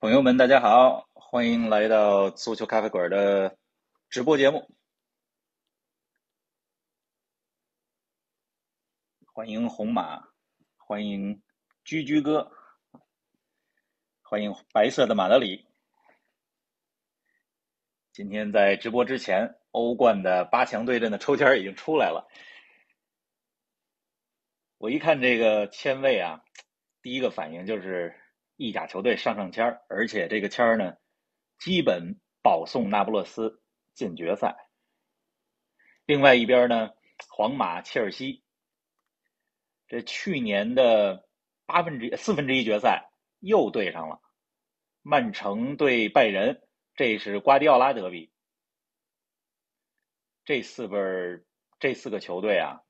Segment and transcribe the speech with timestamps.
[0.00, 3.58] 朋友们，大家好，欢迎来到足球咖啡馆的
[4.08, 4.70] 直播节目。
[9.24, 10.22] 欢迎红马，
[10.76, 11.42] 欢迎
[11.82, 12.52] 居居哥，
[14.22, 15.66] 欢迎白色的马德里。
[18.12, 22.28] 今天在直播之前，欧冠的八强对阵的抽签已经出来了。
[24.76, 26.44] 我一看这个签位啊，
[27.02, 28.14] 第一个反应就是。
[28.58, 30.96] 意甲球队上上签，而且这个签呢，
[31.60, 33.62] 基本保送那不勒斯
[33.94, 34.56] 进决赛。
[36.04, 36.90] 另外一边呢，
[37.30, 38.42] 皇马、切尔西，
[39.86, 41.28] 这去年的
[41.66, 44.20] 八分之四分之一决赛又对上了。
[45.02, 46.60] 曼城对拜仁，
[46.96, 48.32] 这是瓜迪奥拉德比。
[50.44, 51.46] 这四份
[51.78, 52.82] 这四个球队啊，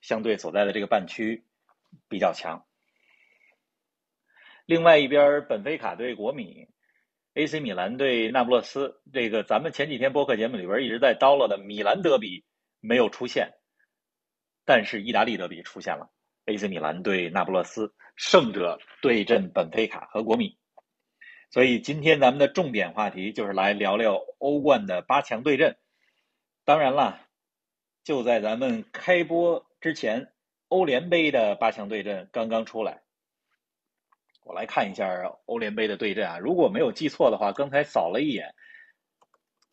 [0.00, 1.44] 相对所在的这个半区
[2.08, 2.66] 比较强。
[4.66, 6.66] 另外一边，本菲卡对国米
[7.34, 9.00] ，AC 米兰对那不勒斯。
[9.12, 12.44] 这个咱们前几天播客节目里边一直在叨唠的米兰德比
[12.80, 13.52] 没有出现，
[14.64, 16.10] 但是意大利德比出现了
[16.46, 20.58] ，AC 米兰对那不勒斯，胜者对阵本菲卡和国米。
[21.50, 25.78] 所以今天咱们的重点话题就是来聊聊欧冠的八强对阵。
[26.64, 27.20] 当然了，
[28.02, 30.32] 就在咱们开播之前，
[30.66, 33.05] 欧联杯的八强对阵刚刚出来。
[34.46, 35.08] 我来看一下
[35.46, 38.54] 欧联杯的对阵啊，如果没有记错的话，刚才扫了一眼，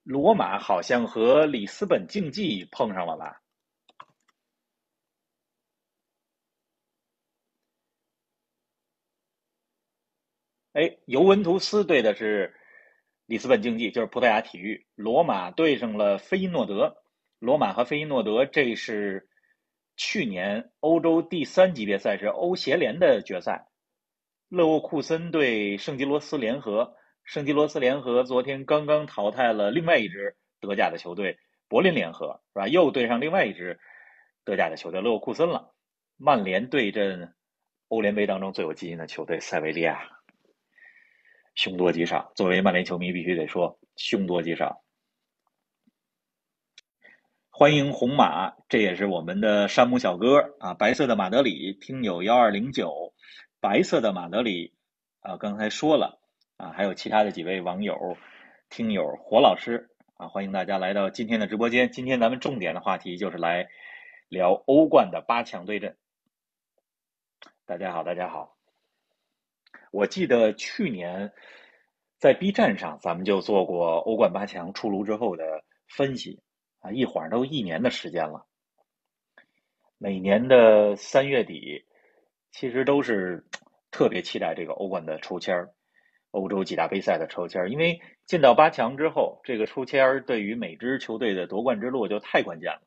[0.03, 3.39] 罗马好像和里斯本竞技碰上了吧？
[10.73, 12.55] 哎，尤文图斯对的是
[13.27, 14.87] 里斯本竞技，就是葡萄牙体育。
[14.95, 17.03] 罗马对上了菲因诺德，
[17.37, 19.29] 罗马和菲因诺德，这是
[19.97, 23.67] 去年欧洲第三级别赛事欧协联的决赛。
[24.53, 32.67] 勒沃库森对圣吉罗斯联合，圣吉罗斯联合昨天刚刚淘汰了另外一支德甲的球队柏林联合，是吧？
[32.67, 33.79] 又对上另外一支
[34.45, 35.73] 德甲的球队勒沃库森了。
[36.17, 37.33] 曼联对阵
[37.87, 40.07] 欧联杯当中最有基因的球队塞维利亚，
[41.55, 42.31] 凶多吉少。
[42.35, 44.83] 作为曼联球迷，必须得说凶多吉少。
[47.49, 53.15] 欢迎红马，这也是我们的山姆小哥啊，白色的马德里听友幺二零九。
[53.63, 54.73] 白色的马德里，
[55.21, 56.19] 啊，刚才说了，
[56.57, 58.17] 啊，还有其他的几位网友、
[58.69, 61.89] 听友，火老师，啊，欢迎大家来到今天的直播间。
[61.89, 63.69] 今天咱们重点的话题就是来
[64.27, 65.95] 聊欧冠的八强对阵。
[67.65, 68.57] 大家好，大家好。
[69.91, 71.31] 我记得去年
[72.17, 76.41] 在 B 站上，咱们就做过欧冠八强出炉之后的分析，
[76.81, 78.45] 啊，一晃都一年的时间了。
[79.97, 81.85] 每年的三月底。
[82.53, 83.43] 其实都是
[83.89, 85.73] 特别期待这个欧冠的抽签儿，
[86.29, 92.81] 欧洲几大杯赛的抽签儿，因为进到八强之后，这个抽签儿对于每支球队的夺冠之路就太关键了。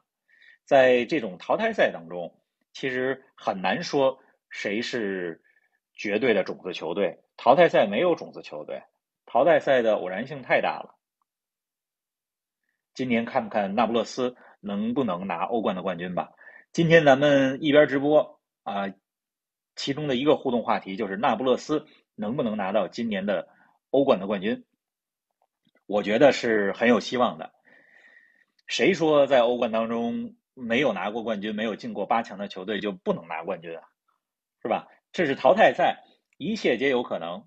[0.64, 2.40] 在这种淘汰赛当中，
[2.72, 5.42] 其实很难说谁是
[5.94, 7.18] 绝对的种子球队。
[7.36, 8.84] 淘汰赛没有种子球队，
[9.26, 10.94] 淘汰赛的偶然性太大了。
[12.94, 16.30] 今年看不看那不勒斯能不能拿欧冠的冠军吧？
[16.72, 18.94] 今天咱们一边直播啊。
[19.76, 23.48] 其中的一个互动话题就是那不勒斯能不能拿到今年的
[23.90, 24.64] 欧冠的冠军？
[25.86, 27.52] 我觉得是很有希望的。
[28.66, 33.84] 谁说在欧冠当中没有拿过冠军、没有进过八强的球队就不能拿冠军啊？
[34.62, 34.88] 是吧？
[35.12, 36.02] 这是淘汰赛，
[36.38, 37.44] 一切皆有可能。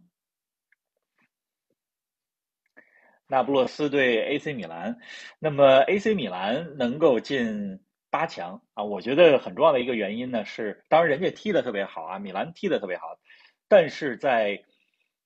[3.28, 5.00] 那不勒斯对 AC 米兰，
[5.38, 7.82] 那么 AC 米兰能够进？
[8.10, 13.20] 八强啊，我觉得很重要的一个原因呢是，当然人家踢的特别好啊，米兰踢的特别好，
[13.68, 14.64] 但是在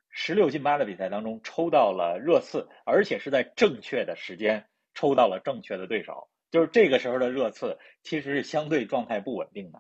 [0.10, 9.80] 十六进八的比赛当中抽到了热刺，而且是在正确的时间抽到了正确的对手，就是这个时候的热刺其实是相对状态不稳定的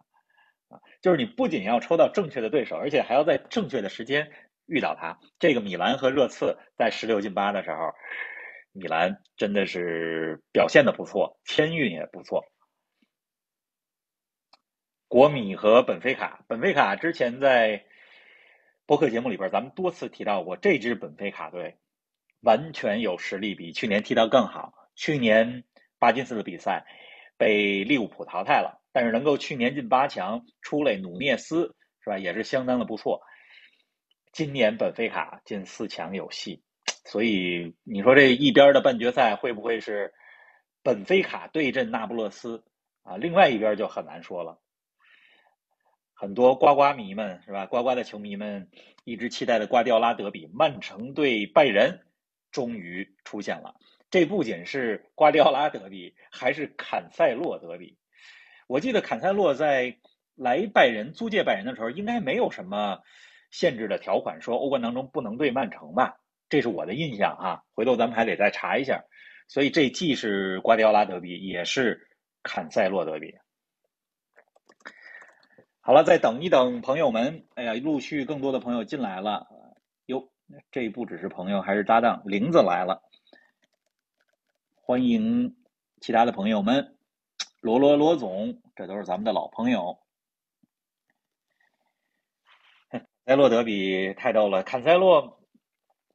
[0.69, 4.31] 啊，就是你不仅要抽到正确的对手，而且还要在正确的时间
[4.66, 5.19] 遇到他。
[5.39, 7.92] 这个米兰和热刺在十六进八的时候，
[8.72, 12.44] 米兰真的是表现的不错，天运也不错。
[15.13, 17.86] 国米和本菲卡，本菲卡之前在
[18.88, 21.77] 播客节目里边，咱们多次提到过，这支本菲卡队
[22.42, 24.74] 完全有实力，比去年踢得更好。
[24.95, 25.65] 去年
[26.00, 26.88] 巴金斯的比赛
[27.38, 33.21] 被利物浦淘汰了，但是能够去年进八强，出来努涅斯是吧，也是相当的不错。
[34.31, 36.63] 今年本菲卡进四强有戏，
[37.06, 40.12] 所以你说这一边的半决赛会不会是
[40.81, 42.63] 本菲卡对阵那不勒斯
[43.04, 43.16] 啊？
[43.16, 44.57] 另外一边就很难说了。
[46.24, 47.66] 很多瓜瓜迷们是吧？
[47.66, 48.70] 瓜瓜的球迷们
[49.04, 52.00] 一直期待的瓜迪奥拉德比，曼城对拜仁
[52.50, 53.75] 终于出现了。
[54.10, 57.98] 这不仅是瓜迪奥拉德比，还是坎塞洛德比。
[58.68, 59.98] 我记得坎塞洛在
[60.34, 63.02] 来拜仁租借拜仁的时候，应该没有什么
[63.52, 66.22] 限制的条款，说欧冠当中不能对曼城吧？
[66.48, 67.66] 这是我的印象哈。
[67.74, 69.04] 回头咱们还得再查一下。
[69.50, 72.08] 所以这既是瓜迪奥拉德比，也是
[72.44, 73.36] 坎塞洛德比。
[75.85, 79.50] 好了，再等一等，朋友们，哎呀，陆续更多的朋友进来了。
[80.06, 80.30] 哟，
[80.71, 83.03] 这不只是朋友，还是搭档，玲子来了。
[84.75, 85.57] 欢迎
[86.00, 86.95] 其他的朋友们，
[87.59, 90.00] 罗罗罗总，这都是咱们的老朋友。
[93.25, 95.38] 塞洛德比太逗了，坎塞洛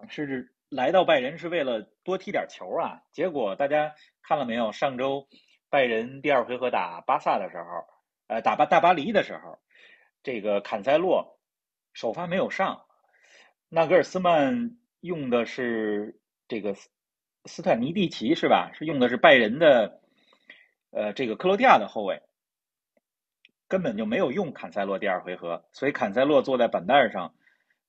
[0.09, 3.03] 是来到拜仁是为了多踢点球啊。
[3.13, 4.73] 结果大家看了没有？
[4.73, 5.29] 上周
[5.69, 7.98] 拜仁第二回合打巴萨的时候。
[8.29, 9.59] 呃，打巴大巴黎的时候，
[10.23, 11.39] 这个坎塞洛
[11.95, 12.85] 首发没有上，
[13.69, 16.75] 纳格尔斯曼用的是这个
[17.47, 18.71] 斯坦尼蒂奇是吧？
[18.75, 20.03] 是用的是拜仁的
[20.91, 22.23] 呃这个克罗地亚的后卫，
[23.67, 27.35] 根本就没有用坎塞洛第二回合，所以坎塞洛坐在板凳上，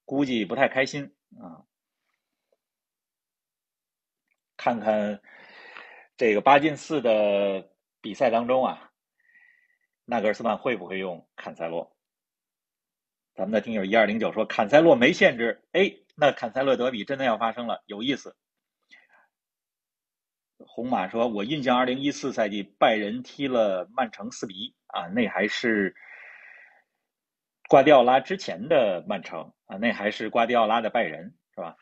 [0.06, 1.68] 估计不太开心啊。
[4.56, 5.22] 看看
[6.16, 7.70] 这个八进四的
[8.00, 8.89] 比赛当中啊。
[10.10, 11.96] 纳格尔斯曼会不会用坎塞洛？
[13.36, 18.36] 咱们的听友一二零九说坎塞洛没限制，哎，那坎塞洛德比真的要发生了，有意思。
[20.58, 25.96] 红马说，我印象二零一四赛季拜仁踢了曼城四比一啊，那还是
[27.70, 31.78] 瓜迪奥拉之前的曼城啊，那还是瓜迪奥拉的拜仁是吧？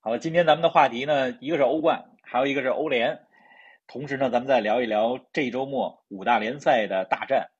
[0.00, 3.24] 好了，今天咱们的话题呢，一个是欧冠，还有一个是欧联。
[3.90, 7.50] 同时呢，咱们再聊一聊这周末五大联赛的大战，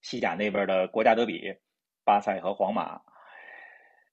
[0.00, 1.56] 西甲那边的国家德比，
[2.04, 3.00] 巴塞和皇马。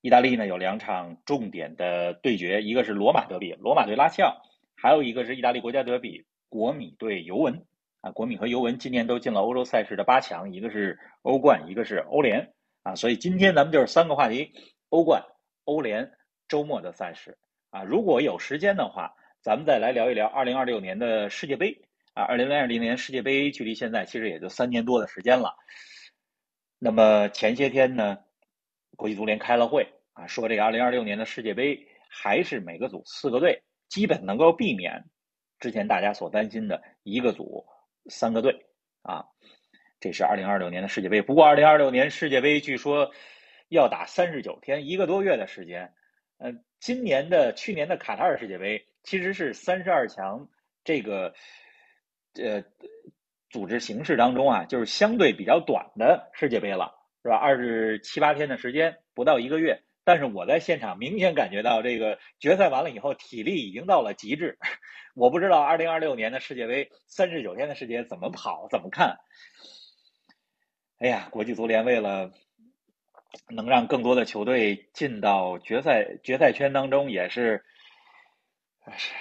[0.01, 4.31] 意大利呢有两场重点的对决，一个是罗马德比，罗马对拉齐奥；
[4.81, 7.67] 还有一个是意大利国家德比，国米对尤文。
[8.01, 12.51] 啊，国米和尤文今年都进了欧洲赛事的八强，一个是欧冠，一个是欧联。
[12.81, 14.53] 啊，所以今天咱们就是三个话题：
[14.89, 15.23] 欧冠、
[15.65, 16.13] 欧联、
[16.47, 17.37] 周末的赛事。
[17.69, 19.13] 啊，如果有时间的话。
[19.41, 21.81] 咱们再来聊一聊二零二六年的世界杯
[22.13, 25.55] 啊，二零二零年世界杯距离现在其实也就三年多的时间了。
[26.79, 28.17] 那么前些天呢，
[28.97, 35.05] 国际足联开了会啊，说这个二零二六年的世界杯还是每个组四个队，基本能够避免
[35.59, 37.65] 之前大家所担心的一个组
[38.09, 38.65] 三个队
[39.03, 39.23] 啊。
[39.99, 41.21] 这是二零二六年的世界杯。
[41.21, 43.11] 不过二零二六年世界杯据说
[43.69, 45.93] 要打三十九天，一个多月的时间。
[46.39, 48.86] 嗯，今年的去年的卡塔尔世界杯。
[49.07, 50.49] 其实是三十二强
[50.83, 51.33] 这个
[52.35, 52.65] 呃
[53.49, 56.93] 组织形式当中啊，就是相对比较短的世界杯了，
[57.23, 57.37] 是吧？
[57.37, 59.81] 二十七八天的时间，不到一个月。
[60.03, 64.57] 但是我在现场明显感觉到，这个决赛完了以后，体力已经到了极致。
[65.15, 69.19] 我不知道二零二六年的世界杯三十九天的时间怎么跑，怎么看？
[70.99, 72.33] 哎呀，国际足联为了
[73.47, 77.63] 能让更多的球队进到决赛决赛圈当中，也是。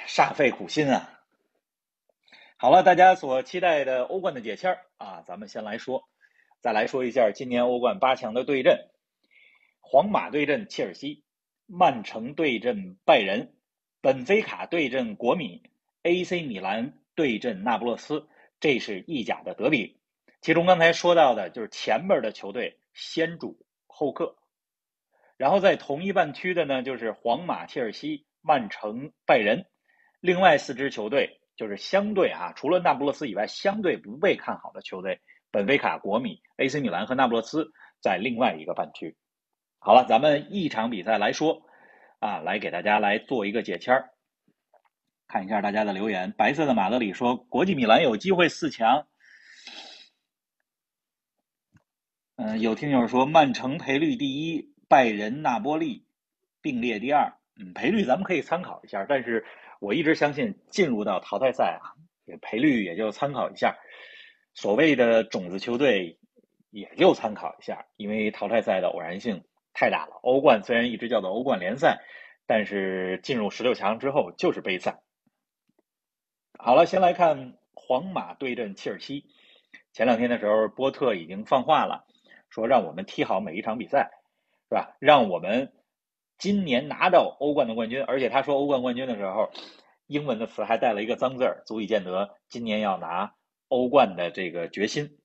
[0.07, 1.13] 煞费苦心啊！
[2.57, 6.09] 好了，大家所期待的欧冠的解签啊，咱们先来说，
[6.61, 8.89] 再来说一下今年欧冠八强的对阵：
[9.81, 11.25] 皇马对阵切尔西，
[11.67, 13.53] 曼城对阵拜仁，
[14.01, 15.63] 本菲卡对阵国米
[16.03, 18.29] ，AC 米兰对阵那不勒斯。
[18.59, 20.01] 这是意甲的德比。
[20.41, 24.37] 其中刚才说到的就是前边的球队先主后客，
[25.37, 28.25] 然后在同一半区的呢，就是皇马、切尔西。
[28.47, 29.67] 曼城、拜仁，
[30.21, 39.17] 另外四支球队就是相对啊，除了那不勒斯以外，相对不被看好的球队：本菲卡、国米、AC 米兰和那不勒斯在另外一个半区。
[39.81, 41.67] 好了，咱们一场比赛来说
[42.21, 44.11] 啊，来给大家来做一个解签儿。
[45.27, 49.09] 看一下大家的留言，白色的马德里说国际米兰有机会四强。
[52.37, 56.07] 嗯，有听友说曼城赔率第一，拜仁、那波利
[56.61, 57.33] 并列第二。
[57.59, 59.47] 嗯，赔率咱们可以参考一下，但是
[59.81, 61.97] 我一直相信进入到淘汰赛啊，
[62.43, 63.79] 赔率也就参考一下。
[64.53, 66.19] 所谓的种子球队
[66.71, 70.21] 也就参考一下，因为淘汰赛的偶然性太大了。
[70.23, 72.03] 欧冠虽然一直叫做欧冠联赛，
[72.47, 75.01] 但是进入十六强之后就是杯赛。
[76.59, 79.25] 好了，先来看皇马对阵切尔西。
[79.95, 82.07] 前两天的时候，波特已经放话了，
[82.51, 84.11] 说让我们踢好每一场比赛，
[84.69, 84.95] 是吧？
[85.01, 85.73] 让我们。
[86.39, 89.51] 今年拿到欧冠的冠军，而且他说欧冠冠军的时候，
[90.07, 93.35] 英文的词还带了一个脏字儿，足以见得今年要拿
[93.69, 95.19] 欧冠的这个决心。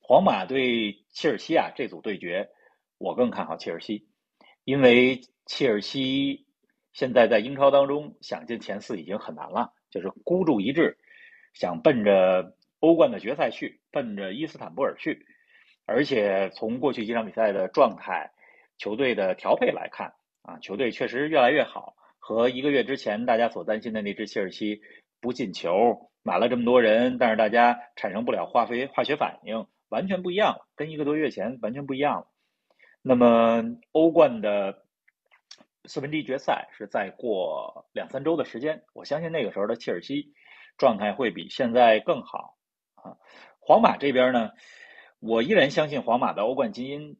[0.00, 2.50] 皇马对切尔西啊，这组对决
[2.98, 4.08] 我更看好切尔西，
[4.64, 6.46] 因为切尔西
[6.92, 10.98] 现在在英超当中想进前四已经很难了，就是孤注一掷，
[11.54, 15.26] 想奔着欧冠的决赛去，奔着伊斯坦布尔去。
[15.86, 18.30] 而且从过去几场比赛的状态、
[18.82, 24.80] 球队的调配来看，啊，球队确实越来越好，和一个月之前大家所担心的那支切尔西
[25.20, 32.26] 不进球、买了这么多人，但是大家产生不了化肥化学反应，完全不一样了，跟一个多月前完全不一样了。
[33.02, 33.62] 那么
[33.92, 34.82] 欧冠的
[35.84, 40.34] 四分之一决赛是再过两三周的时间，我相信那个时候的切尔西
[40.76, 42.56] 状态会比现在更好
[42.96, 43.14] 啊。
[43.60, 44.50] 皇马这边呢？
[45.20, 47.16] 我依然相信皇马的欧冠基因，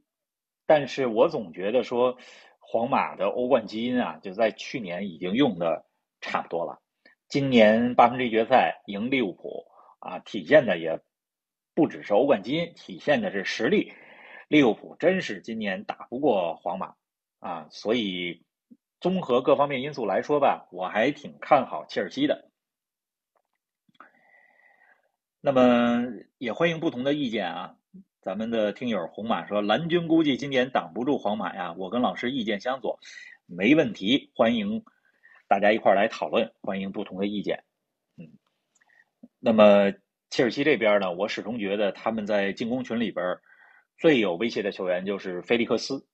[0.66, 2.16] 但是我总觉得说，
[2.60, 5.86] 皇马的欧冠基因啊，就在去年已经用的
[6.20, 6.80] 差不多了。
[7.28, 9.66] 今年八分之一决赛赢利物浦
[10.00, 11.00] 啊，体现的也
[11.74, 13.92] 不只是欧冠基因，体现的是实力。
[14.48, 16.94] 利物浦真是今年打不过皇马
[17.40, 18.44] 啊，所以
[19.00, 22.50] 综合各方面因素来说吧，我还挺看好切尔西的。
[25.40, 26.04] 那么
[26.38, 27.76] 也欢迎不同的意见啊。
[28.22, 31.74] 咱们的听友红马说，蓝军估计今年挡不住皇马呀。
[31.76, 33.00] 我跟老师意见相左，
[33.46, 34.84] 没问题，欢迎
[35.48, 37.64] 大家一块来讨论，欢迎不同的意见。
[38.16, 38.30] 嗯，
[39.40, 39.92] 那么
[40.30, 43.38] 切尔西这边呢，我始终觉得他们在进攻群里边
[43.98, 46.06] 最有威胁的球员就是菲利克斯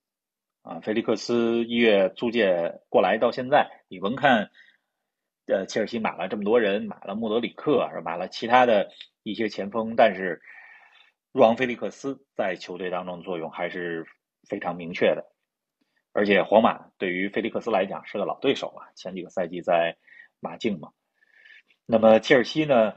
[0.63, 0.79] 啊。
[0.79, 4.49] 菲利克斯一月租借过来到现在，你甭看，
[5.45, 8.89] 呃，切尔西买了这么多人，买了莫德里克，买了其他的
[9.21, 10.41] 一些前锋，但是。
[11.31, 14.05] 若昂·菲利克斯在球队当中的作用还是
[14.47, 15.25] 非常明确的，
[16.11, 19.95] 而且皇马对于菲利克斯来讲是个老对手啊，前几个赛季在
[20.39, 20.89] 马竞嘛。
[21.85, 22.95] 那么切尔西呢？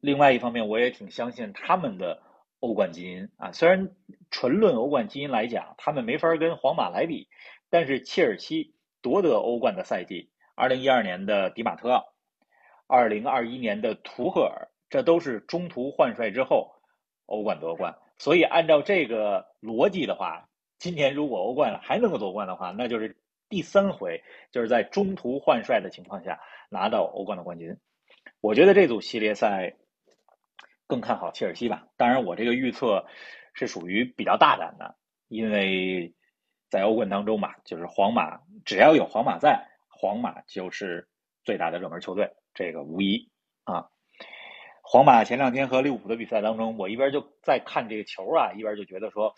[0.00, 2.20] 另外一方面，我也挺相信他们的
[2.58, 3.52] 欧冠基因啊。
[3.52, 3.90] 虽然
[4.32, 7.28] 纯论欧冠基因来讲，他们没法跟皇马来比，
[7.70, 12.04] 但是切尔西夺得欧冠的赛季，二零一二年的迪马特奥，
[12.88, 16.74] 二零二一年的图赫尔，这都是中途换帅之后。
[17.26, 20.48] 欧冠夺冠，所以按照这个逻辑的话，
[20.78, 23.16] 今年如果欧冠还能够夺冠的话，那就是
[23.48, 27.76] 第三回，就是在中途换帅的情况下拿到欧冠的冠军。
[28.40, 29.74] 我觉得这组系列赛
[30.86, 31.86] 更看好切尔西吧。
[31.96, 33.06] 当然，我这个预测
[33.54, 34.96] 是属于比较大胆的，
[35.28, 36.14] 因为
[36.70, 41.08] 在欧冠当中嘛，就是皇马只要有皇马在，皇马就是
[41.44, 43.30] 最大的热门球队，这个无疑
[43.64, 43.88] 啊。
[44.92, 49.34] 皇马前两天和利物浦的比赛当中，我一边就在看这个球啊，一边就觉得说，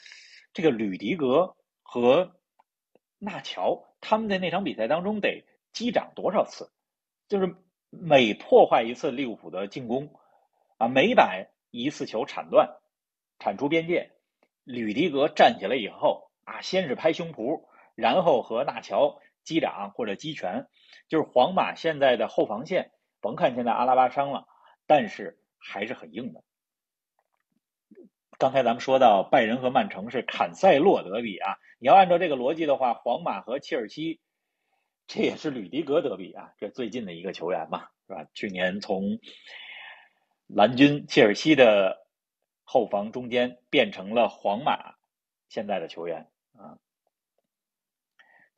[0.52, 2.32] 这个吕迪格和
[3.20, 6.72] 纳乔他们在那场比赛当中得击掌多少次？
[7.28, 7.54] 就是
[7.90, 10.12] 每破坏一次利物浦的进攻，
[10.76, 12.68] 啊，每把一次球铲断、
[13.38, 14.10] 铲出边界，
[14.64, 17.62] 吕迪格站起来以后啊，先是拍胸脯，
[17.94, 20.66] 然后和纳乔击掌或者击拳。
[21.06, 24.48] 就是皇马现在的后防线，甭看现在阿拉巴伤了，
[24.88, 25.38] 但是。
[25.64, 26.44] 还是很硬的。
[28.38, 34.20] 刚才咱们说到拜仁和曼城是坎塞洛德比啊，你要按照这个逻辑的话，皇马和切尔西，
[35.06, 38.26] 这也是吕迪格德比啊，这最近的一个球员嘛，是吧？
[38.34, 39.20] 去年从
[40.46, 42.06] 蓝军切尔西的
[42.64, 44.96] 后防中间变成了皇马
[45.48, 46.78] 现在的球员啊，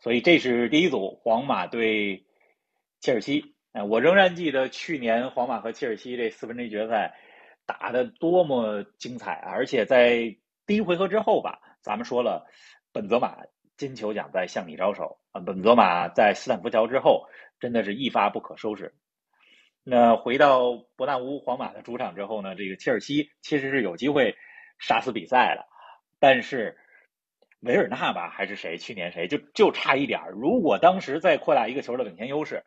[0.01, 2.25] 所以这是第一组皇马对
[3.01, 3.56] 切尔西。
[3.85, 7.14] 我仍然记得去年皇马和切尔西这四分之一决赛
[7.66, 9.50] 打的多么精彩啊！
[9.50, 12.47] 而且在第一回合之后吧，咱们说了，
[12.92, 13.42] 本泽马
[13.76, 15.40] 金球奖在向你招手啊！
[15.40, 17.28] 本泽马在斯坦福桥之后
[17.61, 18.95] 真的是一发不可收拾。
[19.83, 24.37] 那回到伯纳乌皇马的主场之后呢，这个切尔西其实是有机会
[24.78, 25.66] 杀死比赛的，
[26.18, 26.78] 但是
[27.61, 28.78] 维尔纳吧还是谁？
[28.78, 32.64] 去年谁就就差一点如果当时再扩大一个球的领先优势。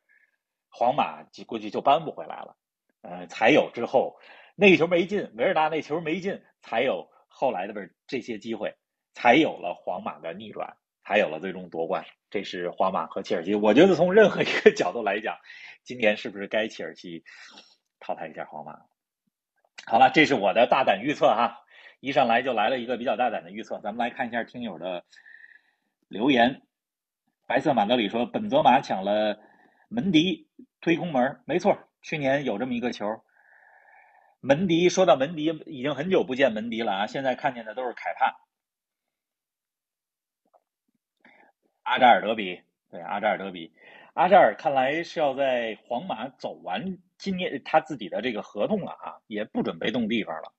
[0.69, 2.55] 皇马估计就扳不回来了，
[3.01, 4.19] 呃，才有之后
[4.55, 8.75] 那球没进，维尔纳那球没进，才有后来的不是这些机会，
[9.13, 12.05] 才有了皇马的逆转，才有了最终夺冠。
[12.29, 15.37] 这是皇马和切尔西，我觉得从任何一个角度来讲，
[15.83, 17.23] 今年是不是该切尔西
[17.99, 18.79] 淘汰一下皇马？
[19.85, 21.63] 好了，这是我的大胆预测哈，
[21.99, 25.03] 一上来就来了一个比较大胆的预测，咱们来看一下听友的
[26.07, 26.61] 留言。
[27.47, 29.39] 白色马德里说，本泽马抢了。
[29.89, 30.47] 门迪
[30.81, 33.21] 推空门，没错，去年有这么一个球。
[34.39, 37.07] 门迪说到门迪，已经很久不见门迪了啊！
[37.07, 38.39] 现在看见的都是凯帕、
[41.83, 42.61] 阿扎尔德比。
[42.89, 43.73] 对，阿扎尔德比，
[44.13, 50.53] 阿扎尔看来是要在皇马走完今年他自己的这个合同了啊，也不准备动地方了。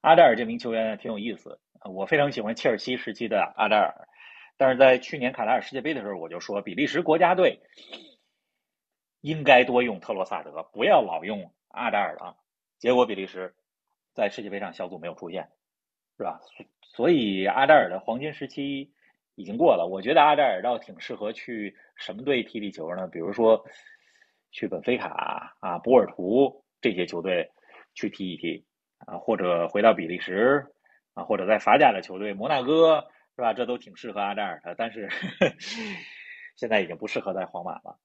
[0.00, 4.08] 阿扎尔这名球员挺有意思，我非常喜欢切尔西时期的阿扎尔，
[4.56, 7.60] 但是在去年卡塔尔世界杯的时候，我就说比利时国家队
[9.24, 12.36] 应该多用特罗萨德，不要老用阿扎尔了。
[12.78, 13.54] 结果比利时
[14.12, 15.48] 在世界杯上小组没有出现，
[16.18, 16.40] 是吧？
[16.82, 18.92] 所以阿扎尔的黄金时期
[19.34, 19.88] 已经过了。
[19.90, 23.08] 我觉得阿扎尔倒挺适合去什么队踢踢球呢？
[23.08, 23.64] 比如说
[24.50, 27.50] 去本菲卡啊、波尔图这些球队
[27.94, 28.62] 去踢一踢。
[29.06, 30.66] 啊，或者回到比利时，
[31.14, 33.54] 啊，或者在法甲的球队摩纳哥，是吧？
[33.54, 35.08] 这都挺适合阿扎尔的，但是
[36.56, 37.98] 现在已经不适合在皇马了。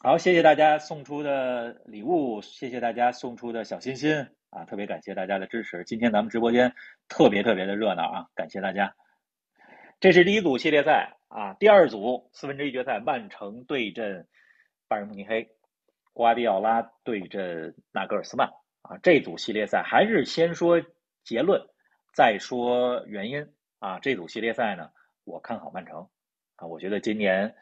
[0.00, 5.82] 好，谢谢大家送出的礼物，谢谢大家送出的小心心啊，特别感谢大家的支持。
[5.82, 6.72] 今天咱们直播间
[7.08, 8.94] 特别特别的热闹啊，感谢大家。
[9.98, 14.28] 这是第一组系列赛啊，第二组四分之一决赛，曼城对阵
[14.86, 15.48] 拜仁慕尼黑，
[16.12, 18.50] 瓜迪奥拉对阵纳格尔斯曼。
[18.82, 20.80] 啊，这组系列赛还是先说
[21.24, 21.60] 结论，
[22.14, 23.44] 再说原因
[23.80, 23.98] 啊。
[23.98, 24.90] 这组系列赛呢，
[25.24, 26.08] 我看好曼城
[26.54, 26.68] 啊。
[26.68, 27.52] 我觉得今年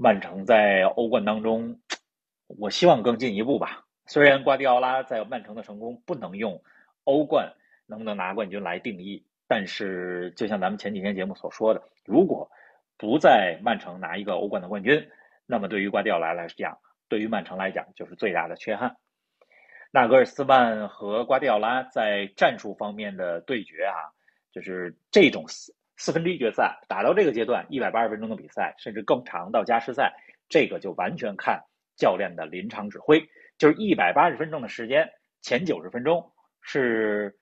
[0.00, 1.80] 曼城在欧冠当中，
[2.46, 3.84] 我希望更进一步吧。
[4.06, 6.62] 虽然瓜迪奥拉在曼城的成功不能用
[7.02, 7.52] 欧冠
[7.84, 12.48] 能不能拿冠军来定义，但是就像咱们前几天节目所说的，如果
[12.96, 15.10] 不在曼城拿一个欧冠的冠军，
[15.46, 16.78] 那么对于瓜迪奥拉来讲，
[17.08, 18.96] 对于曼城来讲就是最大的缺憾。
[19.90, 24.14] 纳格尔斯曼和瓜迪奥拉在战术方面的对决啊，
[24.52, 25.46] 就是这种
[25.98, 30.14] 四分之一决赛打到这个阶段，一百八十分钟的比赛，甚至更长到加时赛，
[30.48, 31.62] 这个就完全看
[31.96, 33.28] 教练的临场指挥。
[33.58, 35.10] 就是一百八十分钟的时间，
[35.42, 37.36] 前九十分钟是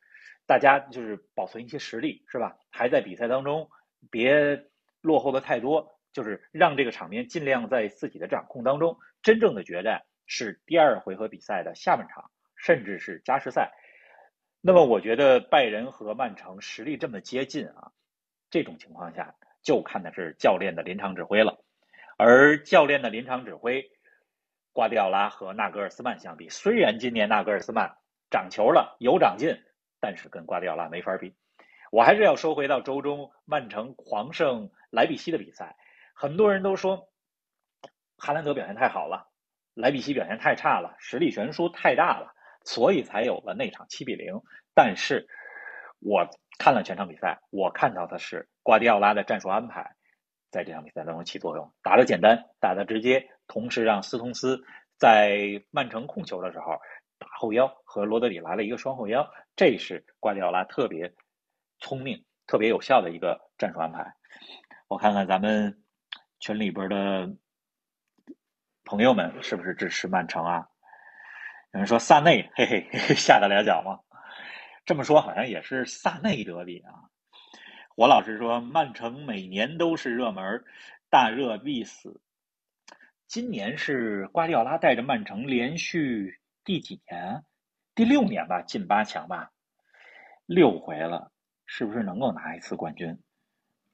[0.46, 2.56] 大家就是保存一些实力，是吧？
[2.70, 3.70] 还在比赛当中，
[4.10, 4.64] 别
[5.00, 8.98] 落后的太多，就是让这个场面尽量在自己的掌控当中。
[9.22, 12.30] 真正的决战是第二回合比赛的下半场。
[12.58, 13.70] 甚至是加时赛，
[14.62, 17.92] 那么我觉得拜仁和曼城实力这么接近啊，
[18.56, 21.62] 这种情况下就看的是教练的临场指挥了。
[22.16, 23.90] 而教练的临场指挥，
[24.72, 27.98] 瓜迪奥拉和纳格尔斯曼相比，虽然今年纳格尔斯曼
[28.30, 29.62] 长球了，有长进，
[30.00, 31.34] 但是跟瓜迪奥拉没法比。
[31.92, 35.76] 我还是要说回到周中曼城狂胜莱比锡的比赛，
[36.14, 37.10] 很多人都说
[38.16, 39.28] 哈兰德表现太好了，
[39.74, 42.32] 莱比锡表现太差了，实力悬殊太大了。
[42.64, 44.40] 所以才有了那场七比零，
[44.74, 45.28] 但是
[46.00, 46.28] 我
[46.58, 49.94] 看了全场比赛，我看到的是瓜迪奥拉的战术安排
[50.50, 54.62] 在这场比赛当中起作用，打得简单，打得直接，同时让斯通斯
[54.98, 56.78] 在曼城控球的时候
[57.18, 61.12] 打后腰，和罗德里来了一个双后腰，这是瓜迪奥拉特别
[61.78, 64.14] 聪明、特别有效的一个战术安排。
[64.88, 65.82] 我看看咱们
[66.38, 67.28] 群里边的
[68.84, 70.68] 朋友们是不是支持曼城啊？
[71.72, 74.00] 有人说萨内，嘿嘿， 下得了脚吗？
[74.86, 77.10] 这么说好像也是萨内德比啊。
[77.96, 80.64] 火老师说，曼城每年都是热门，
[81.10, 82.20] 大热必死。
[83.26, 87.42] 今年是瓜迪奥拉带着曼城连续第几年？
[87.96, 89.50] 第六年吧，进八强吧，
[90.46, 91.32] 六回了，
[91.66, 93.18] 是不是能够拿一次冠军？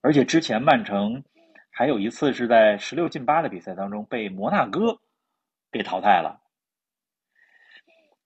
[0.02, 1.24] 而且之前曼城
[1.70, 5.00] 还有一次是在十六进八的比赛当中被摩纳哥
[5.70, 6.42] 给淘汰了。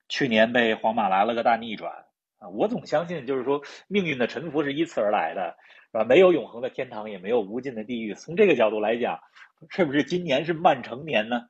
[0.08, 2.05] 去年被皇马来了个大逆转
[2.38, 2.48] 啊！
[2.48, 5.56] 我总相信，就是说命运的沉浮是依次而来的，
[5.92, 6.04] 是吧？
[6.04, 8.14] 没有永恒的天堂，也没有无尽的地狱。
[8.14, 9.20] 从这个角度来讲，
[9.70, 11.48] 是不是今年是曼城年呢？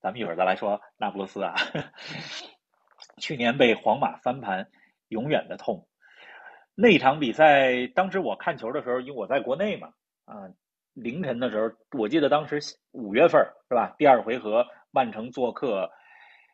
[0.00, 1.54] 咱们一会儿再来说那不勒斯啊。
[3.18, 4.68] 去年被皇马翻盘，
[5.08, 5.88] 永远的痛。
[6.74, 9.92] 那场比赛，当时我看球的时候，因为我在国内嘛，
[10.24, 10.50] 啊，
[10.92, 12.60] 凌晨的时候，我记得当时
[12.92, 13.94] 五月份是吧？
[13.98, 15.90] 第二回合，曼城做客。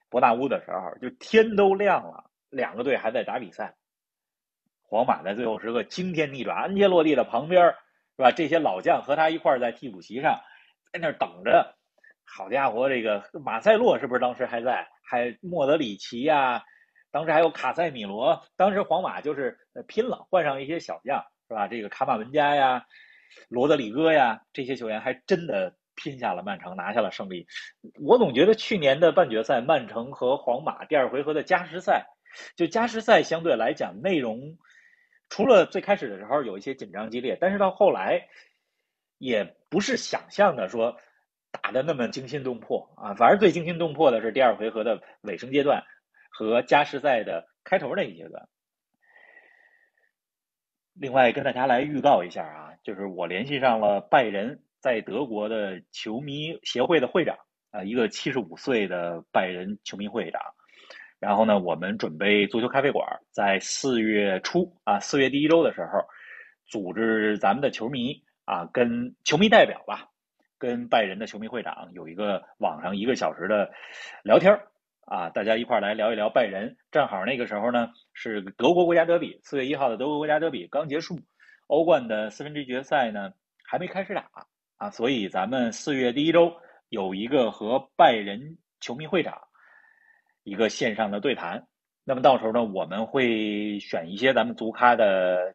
[0.08, 3.74] 伯纳乌的时候，就天都亮了，两个队还在打比赛。
[4.82, 7.74] 皇马在最后时刻惊天逆转，安切洛蒂的旁边
[8.16, 8.30] 是吧？
[8.30, 10.40] 这些老将和他一块在替补席上，
[10.92, 11.74] 在那等着。
[12.24, 14.88] 好家伙，这个马塞洛是不是当时还在？
[15.02, 16.64] 还莫德里奇呀，
[17.10, 18.42] 当时还有卡塞米罗。
[18.56, 21.68] 当时皇马就是拼了，换上一些小将是吧？
[21.68, 22.86] 这个卡马文加呀，
[23.48, 25.76] 罗德里戈呀，这些球员还真的。
[25.96, 27.46] 拼下了曼城，拿下了胜利。
[28.04, 32.08] 我总觉得去年的半决赛，曼城和皇马第二回合的加时赛，
[32.56, 34.58] 就加时赛相对来讲内容，
[35.28, 38.28] 除了最开始的时候有一些紧张激烈，但是到后来
[39.18, 40.96] 也不是想象的说
[41.50, 43.14] 打的那么惊心动魄啊。
[43.14, 45.84] 反而最惊心动魄的是第二回合的尾声阶段
[46.30, 48.48] 和加时赛的开头那一阶段。
[50.94, 54.60] 另外跟大家来预告一下啊，就是我联系上了拜仁。
[54.84, 57.38] 在德国的球迷协会的会长
[57.70, 60.42] 啊，一个七十五岁的拜仁球迷会长，
[61.24, 66.04] 然后呢，我们准备足球咖啡馆在四月初啊，四月第一周的时候，
[66.66, 70.10] 组织咱们的球迷啊，跟球迷代表吧，
[70.58, 73.72] 跟拜仁的球迷会长有一个网上一个小时的
[74.22, 74.52] 聊天
[75.06, 76.76] 啊，大家一块来聊一聊拜仁。
[76.90, 81.18] 正好那个时候呢，是德国国家德比，四月一号的德国国家德比刚结束，
[81.68, 83.32] 欧冠的四分之一决赛呢
[83.66, 84.28] 还没开始打
[84.76, 86.54] 啊，所以咱们四月第一周
[86.90, 89.40] 有一个和拜仁球迷会长。
[90.44, 91.66] 一个线上的对谈，
[92.04, 95.54] 那么到时候呢，我们会选一些咱们足咖的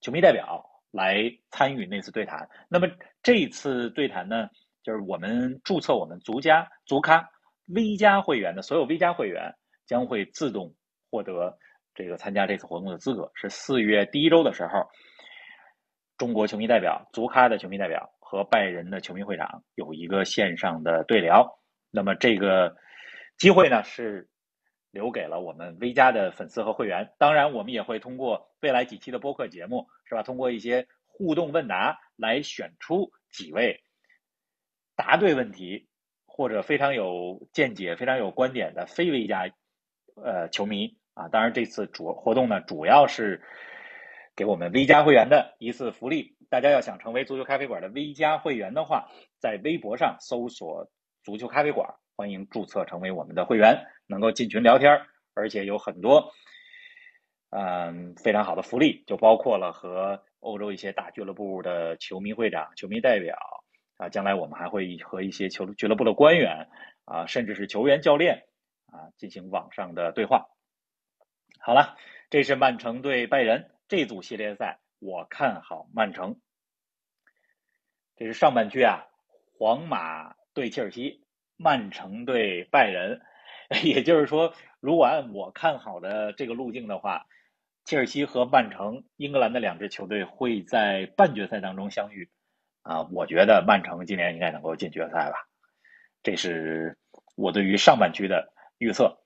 [0.00, 2.48] 球迷代表来参与那次对谈。
[2.68, 2.88] 那么
[3.22, 4.48] 这次对谈呢，
[4.82, 7.30] 就是我们注册我们足家足咖
[7.68, 9.54] V 加会员的所有 V 加会员
[9.86, 10.74] 将会自动
[11.12, 11.56] 获得
[11.94, 13.30] 这个参加这次活动的资格。
[13.36, 14.88] 是四月第一周的时候，
[16.18, 21.60] 中国球迷代表、足咖的球迷代表和拜仁的球迷会长有一个线上的对聊。
[21.92, 22.74] 那么这个。
[23.36, 24.28] 机会呢是
[24.90, 30.22] 留给了我们 V 加的粉丝和会员，当然我们也会通过未来几期的播客节目，是吧？
[30.22, 33.82] 通过一些互动问答来选出几位
[34.96, 35.88] 答对问题
[36.26, 39.52] 或者非常有见解、非常有观点的非 V 加
[40.14, 41.28] 呃球迷啊。
[41.28, 43.42] 当然这次主活动呢主要是
[44.36, 46.36] 给我们 V 加会员的一次福利。
[46.50, 49.08] 大家要想成为足球咖啡馆的 V 加会员的话，
[49.40, 50.88] 在微博上搜索
[51.24, 51.92] “足球咖啡馆”。
[52.16, 56.32] 欢迎注册成为我们的会员，能够进群聊天而且有很多，
[57.50, 63.36] 嗯，非常好的福利，就包括了和欧洲一些大俱乐部的球迷会长、球迷代表
[63.96, 66.68] 啊，将来我们还会和一些球俱乐部的官员
[67.04, 68.44] 啊，甚至是球员、教练
[68.86, 70.46] 啊，进行网上的对话。
[71.58, 71.96] 好了，
[72.30, 76.40] 这是曼城对拜仁这组系列赛，我看好曼城。
[78.14, 79.02] 这是上半区啊，
[79.58, 81.23] 皇马对切尔西。
[81.64, 83.22] 曼城对拜仁，
[83.82, 87.24] 也就是说，如果按我看好的这个路径的话，
[87.86, 92.28] 切尔西和曼城，英格兰的两支球队会在半决赛当中相遇。
[92.82, 95.48] 啊，我觉得曼城今年应该能够进决赛吧，
[96.22, 96.98] 这是
[97.34, 99.16] 我对于上半区的预测。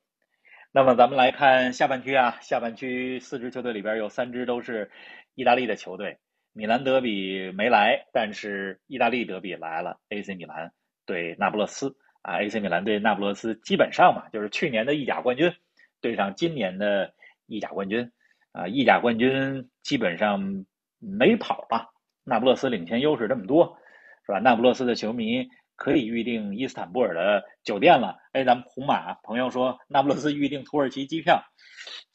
[0.71, 4.93] 那么咱们来看下半区啊，下半区四支球队里边有三支都是
[5.35, 6.19] 意大利的球队，
[6.53, 10.71] 米兰德比没来，但是意大利德比来了，AC 米兰
[11.05, 11.97] 对那不勒斯。
[12.23, 15.53] 啊，AC 米兰对那不勒斯基本上嘛，就是去年的意甲冠军
[16.01, 17.15] 对上今年的
[17.47, 18.11] 意甲冠军，
[18.53, 20.65] 啊，意甲冠军基本上
[20.99, 21.91] 没跑了。
[22.25, 23.79] 那不勒斯领先优势这么多，
[24.27, 24.39] 是吧？
[24.41, 28.19] 那不勒斯的球迷可以预定伊斯坦布尔的酒店了。
[28.33, 31.43] 哎，咱们红马朋友说那不勒斯预定土耳其机票。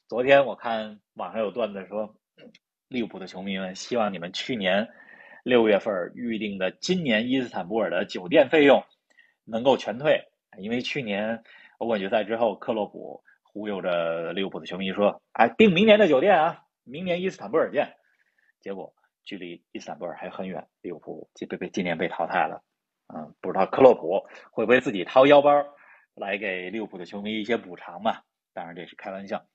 [0.07, 2.15] 昨天我看网上有段子说，
[2.87, 4.89] 利物浦的球迷们希望你们去年
[5.43, 8.83] 六月份预定的今年伊斯坦布尔的酒店费用。
[9.45, 10.27] 能够全退，
[10.57, 11.43] 因为去年
[11.77, 17.95] 欧冠决赛之后，克洛普忽悠着利物浦的球迷说：“哎，订明年的酒店啊，明年伊斯坦布尔见。”
[18.61, 22.63] 结果距离伊斯坦布尔还很远，利物浦今被被今年被淘汰了。
[23.13, 25.51] 嗯，不知道克洛普会不会自己掏腰包
[26.15, 28.21] 来给利物浦的球迷一些补偿嘛？
[28.53, 29.45] 当然这是开玩笑。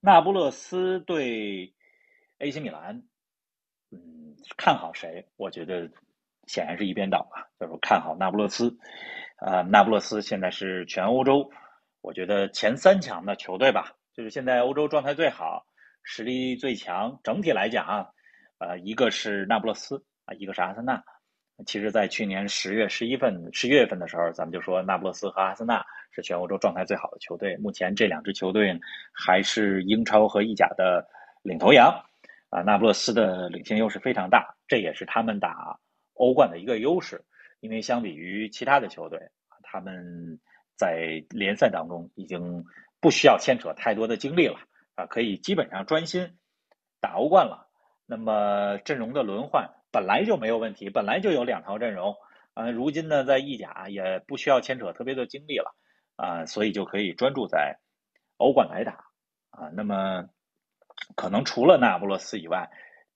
[0.00, 1.74] 那不勒斯对
[2.38, 3.02] AC 米兰，
[3.90, 5.26] 嗯，看好谁？
[5.36, 5.90] 我觉得。
[6.48, 8.76] 显然是一边倒啊，就是看好那不勒斯，
[9.36, 11.48] 啊，那不勒斯现在是全欧洲，
[12.00, 15.64] 我觉得前三强的球队吧，就是现在欧洲状态最好、
[16.02, 17.20] 实力最强。
[17.22, 18.08] 整体来讲啊，
[18.58, 21.00] 呃，一个是那不勒斯啊，一个是阿森纳。
[21.66, 27.56] 其实，在去年十月、十一份、十一月份的时候，咱们就说那不勒斯和阿森纳是全欧洲状态最好的球队。
[27.56, 28.78] 目前这两支球队
[29.12, 31.04] 还是英超和意甲的
[31.42, 31.92] 领头羊
[32.48, 35.76] 啊，那不勒斯的领先优势非常大，这也是他们打。
[36.18, 37.24] 欧冠的一个优势，
[37.60, 39.30] 因为相比于其他的球队，
[39.62, 40.40] 他们
[40.76, 42.64] 在联赛当中已经
[43.00, 44.58] 不需要牵扯太多的精力了
[44.96, 46.36] 啊，可以基本上专心
[47.00, 47.68] 打欧冠了。
[48.06, 52.16] 那么阵容的轮换本来就没有问题，本来就有两套阵容
[52.54, 52.70] 啊。
[52.70, 55.74] 如今呢，在意甲也不需要牵扯特别的精力了
[56.16, 57.78] 啊，所以就可以专注在
[58.36, 59.04] 欧冠来打
[59.50, 59.70] 啊。
[59.74, 60.28] 那么
[61.16, 62.70] 可能除了那不勒斯以外，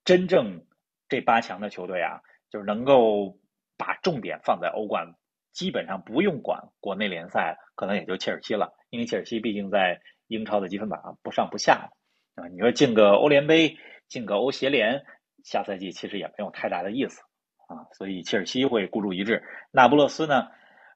[0.04, 0.66] 真正
[1.08, 2.20] 这八强的球队啊。
[2.52, 3.38] 就是能够
[3.78, 5.14] 把重点放在欧冠，
[5.52, 8.74] 基本上不用管国内联赛，可能也就切尔西了。
[8.90, 11.88] 因为切尔西毕竟在英超的积分榜上不上不下
[12.34, 12.46] 啊。
[12.48, 15.02] 你说进个欧联杯，进个欧协联，
[15.42, 17.22] 下赛季其实也没有太大的意思
[17.68, 17.88] 啊。
[17.94, 19.42] 所以切尔西会孤注一掷。
[19.70, 20.48] 那不勒斯呢，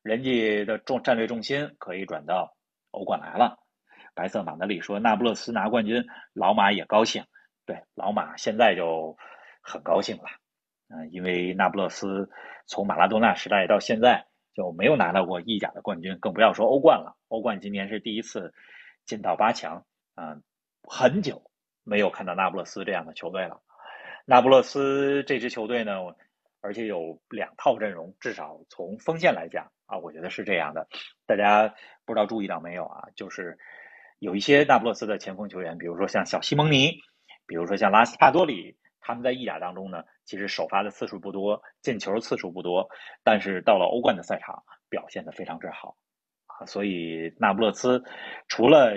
[0.02, 2.54] 人家的重战略重心可以转到
[2.90, 3.56] 欧冠来了。
[4.14, 7.24] 白色马德里说，那不勒斯拿冠军，老马也高兴。
[7.64, 9.16] 对，老马现在就
[9.62, 10.24] 很高兴了。
[10.88, 12.30] 嗯，因为那不勒斯
[12.66, 17.16] 从马拉多纳时代到现在就没有拿到过意甲的冠军，更不要说欧冠了。
[17.28, 18.54] 欧冠今年是第一次
[19.04, 20.40] 进到八强啊，
[20.82, 21.50] 很久
[21.84, 23.62] 没有看到那不勒斯这样的球队了。
[24.24, 25.92] 那不勒斯这支球队呢，
[26.60, 30.88] 而且有两套阵容，至少从锋线来讲啊，我觉得是这样的。
[31.26, 33.08] 大家不知道注意到没有啊？
[33.14, 33.58] 就是
[34.18, 37.00] 有一些那不勒斯的前锋球员，比如说像小西蒙尼，
[37.46, 42.88] 比如说像拉斯帕多里，他们在意甲当中呢，其实首发的次数不多，进球次数不多，
[43.22, 45.96] 但是到了欧冠的赛场表现的非常之好
[46.46, 46.66] 啊。
[46.66, 48.02] 所以那不勒斯
[48.48, 48.94] 除了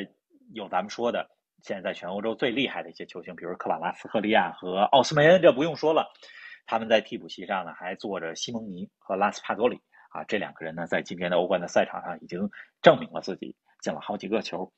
[0.53, 1.29] 有咱们说的。
[1.61, 6.09] 现在在全欧洲最厉害的一些球星，比如科瓦拉斯赫利亚和奥斯梅恩，这不用说了。
[6.65, 12.49] 他们在替补席上呢，还坐着西蒙尼和拉斯帕多里啊，这两个人呢，在今天的欧冠的赛场上已经
[12.81, 14.71] 证明了自己，进了好几个球。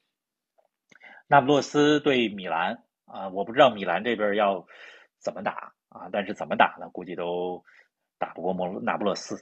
[1.28, 4.66] 那不勒斯对米兰啊，我不知道米兰这边要
[5.22, 6.90] 怎么打啊，但是怎么打呢？
[6.90, 7.64] 估计都
[8.18, 9.36] 打不过莫那不勒斯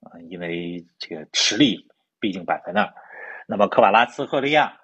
[0.00, 1.86] 啊，因为这个实力
[2.18, 2.94] 毕竟摆在那儿。
[3.46, 4.80] 那么科瓦拉斯赫利亚。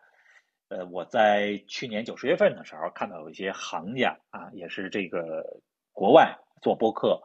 [0.68, 5.60] 呃，我在去年九十月份的时候看到有一些行家啊，也是这个
[5.92, 7.20] 国外做播客、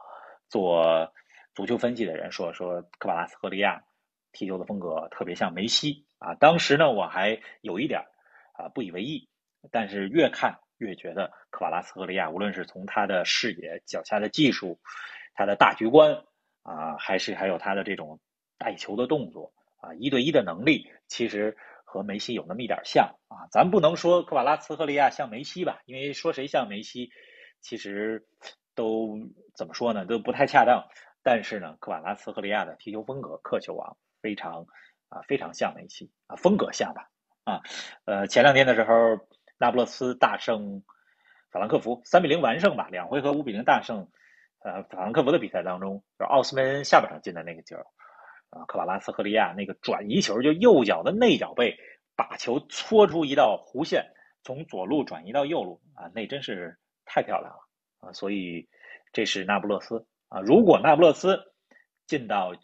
[0.50, 1.10] 做
[1.54, 3.82] 足球分析的人说说科瓦拉斯赫利亚
[4.32, 6.34] 踢球的风格特别像梅西啊。
[6.34, 8.04] 当时呢，我还有一点
[8.52, 9.30] 啊不以为意，
[9.70, 14.78] 但是越看越觉得科瓦拉斯赫利亚无论是从他的视野、脚下的技术、
[15.34, 16.24] 他的大局观
[16.62, 18.20] 啊，还是还有他的这种
[18.56, 21.56] 带球的动作啊，一对一的能力，其实。
[21.90, 27.08] 和梅西有那么一点像啊，咱不能说科瓦拉斯赫利亚像梅西吧，因为说谁像梅西，
[27.62, 28.26] 其实
[28.74, 29.16] 都
[29.54, 30.86] 怎么说呢，都不太恰当。
[31.22, 34.66] 但是呢，科瓦拉斯赫利亚的踢球风格，克球王非常
[35.08, 37.08] 啊，非常像梅西啊，风格像吧
[37.44, 37.62] 啊。
[38.04, 38.94] 呃，前两天的时候，
[39.58, 40.82] 那不勒斯大胜
[41.50, 44.08] 法兰克福，三比零完胜吧，两回合五比零大胜。
[44.60, 47.76] 呃，法兰克福的比赛当中，就是奥斯梅恩下半场进的那个球。
[48.50, 51.76] 啊，科瓦拉斯赫利亚那个转移球，就右脚的内脚背
[52.16, 54.06] 把球搓出一道弧线，
[54.42, 58.12] 从左路转移到右路啊，那真是太漂亮了啊！
[58.12, 58.66] 所以
[59.12, 60.40] 这是那不勒斯啊。
[60.40, 61.38] 如果那不勒斯
[62.06, 62.54] 进到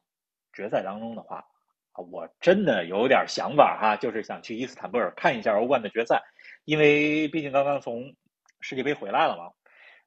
[0.54, 1.44] 决赛当中的话，
[1.92, 6.22] 我真的有点想法哈，就是想去伊斯坦布尔看一下欧冠的决赛，
[6.64, 8.14] 因为毕竟刚刚从
[8.60, 9.52] 世界杯回来了嘛。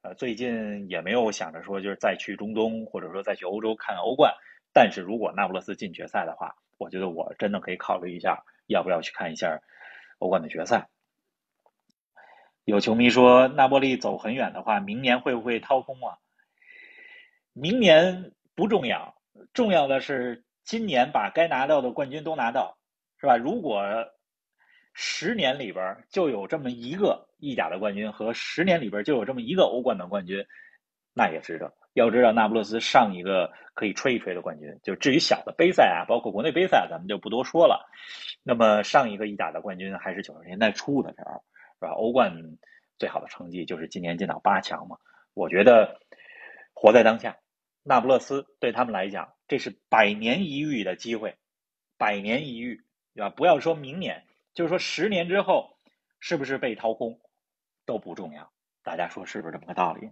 [0.00, 4.34] 呃，最近也没有想着说就是再去中东或者说再去欧洲看欧冠。
[4.72, 9.60] 但是如果那不勒斯进决赛的话，我觉得我真的可以考虑一下，要不要去看一下
[10.18, 10.88] 欧冠的决赛。
[12.64, 16.18] 有球迷说，那波利走很远的话，明年会不会掏空啊？
[17.52, 19.16] 明年不重要，
[19.52, 22.78] 重要的是今年把该拿到的冠军都拿到，
[23.18, 23.36] 是吧？
[23.36, 23.82] 如果
[25.00, 30.44] 十年里边就有这么一个意甲的冠军，和十年里边就有这么一个欧冠的冠军，
[31.14, 31.72] 那也值得。
[31.92, 37.88] 要知道，那不勒斯上一个可以吹一吹的冠军，就至于小的杯赛啊，包括国内杯赛啊，咱们就不多说了。
[38.42, 41.44] 那么上一个意甲的冠军还是九十年代初的时候，
[41.78, 41.90] 是吧？
[41.90, 42.58] 欧冠
[42.98, 44.96] 最好的成绩就是今年进到八强嘛。
[45.32, 46.00] 我觉得
[46.74, 47.36] 活在当下，
[47.84, 51.36] 那不勒斯对他们来讲，这是百年一遇的机会，
[51.96, 52.82] 百年一遇，
[53.14, 53.30] 对吧？
[53.30, 54.24] 不要说明年，
[54.58, 55.78] 就是说十年之后，
[56.18, 57.20] 是不是被掏空
[57.86, 58.50] 都不重要。
[58.82, 60.10] 大家说是不是这么个道理？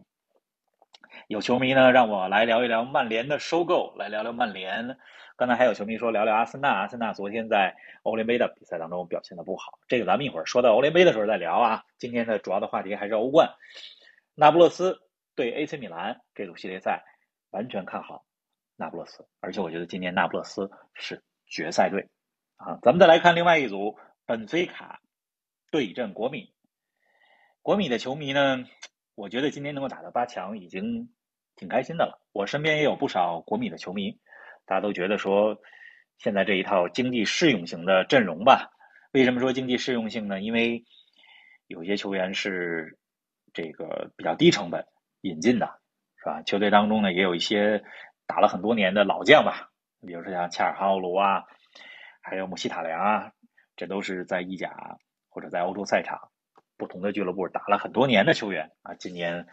[1.27, 4.97] 有球迷呢，让我来聊一聊曼联的收购，来聊聊曼联。
[5.35, 11.83] 刚才还有球迷说聊聊阿森纳，阿森纳昨天在欧联杯的比赛当中表现的不好，这个咱们一会儿说到欧联杯的时候再聊啊。
[11.99, 13.53] 今天的主要的话题还是欧冠，
[14.37, 15.01] 那不勒斯
[15.35, 17.03] 对 AC 米兰这组系列赛
[17.51, 18.25] 完全看好
[18.77, 22.09] 那不勒斯，而且我觉得今年那不勒斯是决赛队
[22.59, 22.79] 啊。
[22.83, 25.01] 咱们再来看另外一组，本菲卡
[25.71, 26.53] 对阵国米，
[27.63, 28.65] 国米的球迷呢？
[29.15, 31.11] 我觉得今天能够打到八强已经
[31.55, 32.21] 挺开心的了。
[32.33, 34.19] 我身边也有不少国米的球迷，
[34.65, 35.63] 大家都觉得说，
[36.19, 38.73] 现在这一套经济适用型的阵容吧。
[39.13, 40.41] 为什么说经济适用性呢？
[40.41, 40.85] 因为
[41.69, 42.99] 有些球员是
[43.55, 44.89] 这个比较低成本
[45.21, 45.79] 引进的，
[46.17, 46.43] 是吧？
[46.43, 47.85] 球队当中呢也有一些
[48.27, 49.71] 打了很多年的老将吧，
[50.05, 51.45] 比如说像切尔哈奥卢啊，
[52.21, 53.33] 还有姆希塔良啊，
[53.77, 54.97] 这都是在意甲
[55.29, 56.31] 或者在欧洲赛场。
[56.79, 59.47] 不同的俱乐部打了很多年的球员啊，今年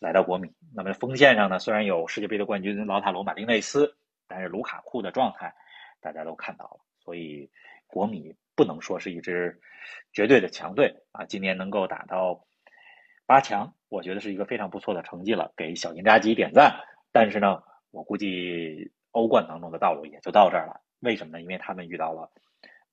[0.00, 0.52] 来到国米。
[0.74, 5.54] 那么锋线上呢，虽然有世界杯的冠军劳塔罗马丁内斯，但是卢卡库的状态
[6.00, 7.48] 大家都看到了，所以
[7.86, 9.60] 国米不能说是一支
[10.12, 11.24] 绝对的强队啊。
[11.24, 12.44] 今年能够打到
[13.26, 16.74] 八强，我觉得是一个非常不错的成绩了，给小金扎吉点赞。
[17.12, 20.80] 但是呢，我估计欧冠当中的道路也就到这儿了。
[20.98, 21.42] 为什么呢？
[21.42, 22.28] 因为他们遇到了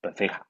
[0.02, 0.46] 本菲卡。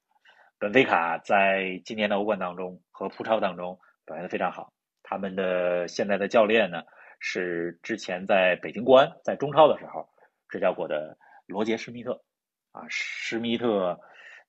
[0.60, 4.74] 本菲卡在今年的欧冠当中和葡超当中表现的非常好。
[5.04, 6.84] 他们的现在的教练呢
[7.20, 10.10] 是之前在北京国安在中超的时候
[10.50, 12.24] 执教过的罗杰施密特
[12.72, 12.86] 啊。
[12.90, 14.00] 施密特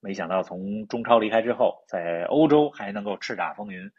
[0.01, 3.91] 没想到从中超离开之后，在欧洲还能够叱咤风云。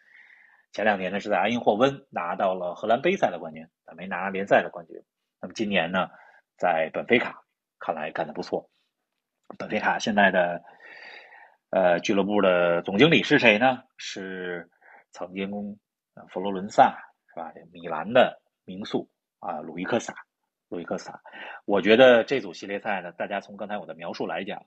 [0.72, 5.02] 前两年呢是在埃因霍温拿到了荷兰杯赛的冠军，但没拿联赛的冠军。
[5.42, 6.10] 那么今年呢，
[6.58, 7.44] 在本菲卡
[7.80, 8.70] 看来干得不错。
[9.58, 10.62] 本菲卡现在的
[11.70, 13.84] 呃俱乐部的总经理是谁呢？
[13.98, 14.70] 是
[15.12, 15.50] 曾经
[16.30, 16.98] 佛罗伦萨
[17.34, 17.52] 是吧？
[17.72, 20.14] 米兰的名宿啊，鲁伊科萨。
[20.70, 21.22] 鲁伊科萨，
[21.66, 24.64] 我觉得这组系列赛呢，大家从刚才我的描述来讲，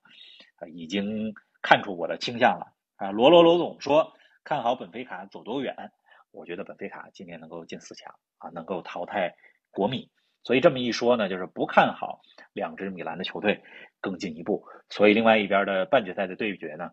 [0.73, 3.11] 已经看出我的倾向了啊。
[3.11, 4.13] 罗罗罗总说。
[4.45, 5.93] 看好本菲卡走多远？
[6.33, 9.37] 我觉得本菲卡今年能够进四强啊，能够淘汰
[9.71, 10.11] 国米。
[10.43, 13.63] 所以这么一说呢，就是不看好两支米兰的球队
[14.03, 14.67] 更进一步。
[14.91, 16.91] 所以另外一边的半决赛的对决呢，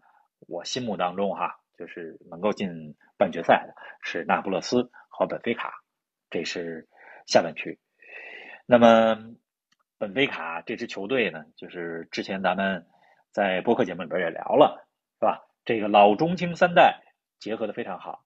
[0.47, 5.73] 我心目当中哈，就是能够进半决赛的是那不勒斯和本菲卡，
[6.29, 6.87] 这是
[7.25, 7.77] 下半区。
[8.65, 9.17] 那么
[9.97, 12.85] 本菲卡这支球队呢，就是之前咱们
[13.33, 14.87] 在播客节目里边也聊了，
[15.19, 15.43] 是吧？
[15.65, 17.01] 这个老中青三代。
[17.39, 18.25] 结合的非常好，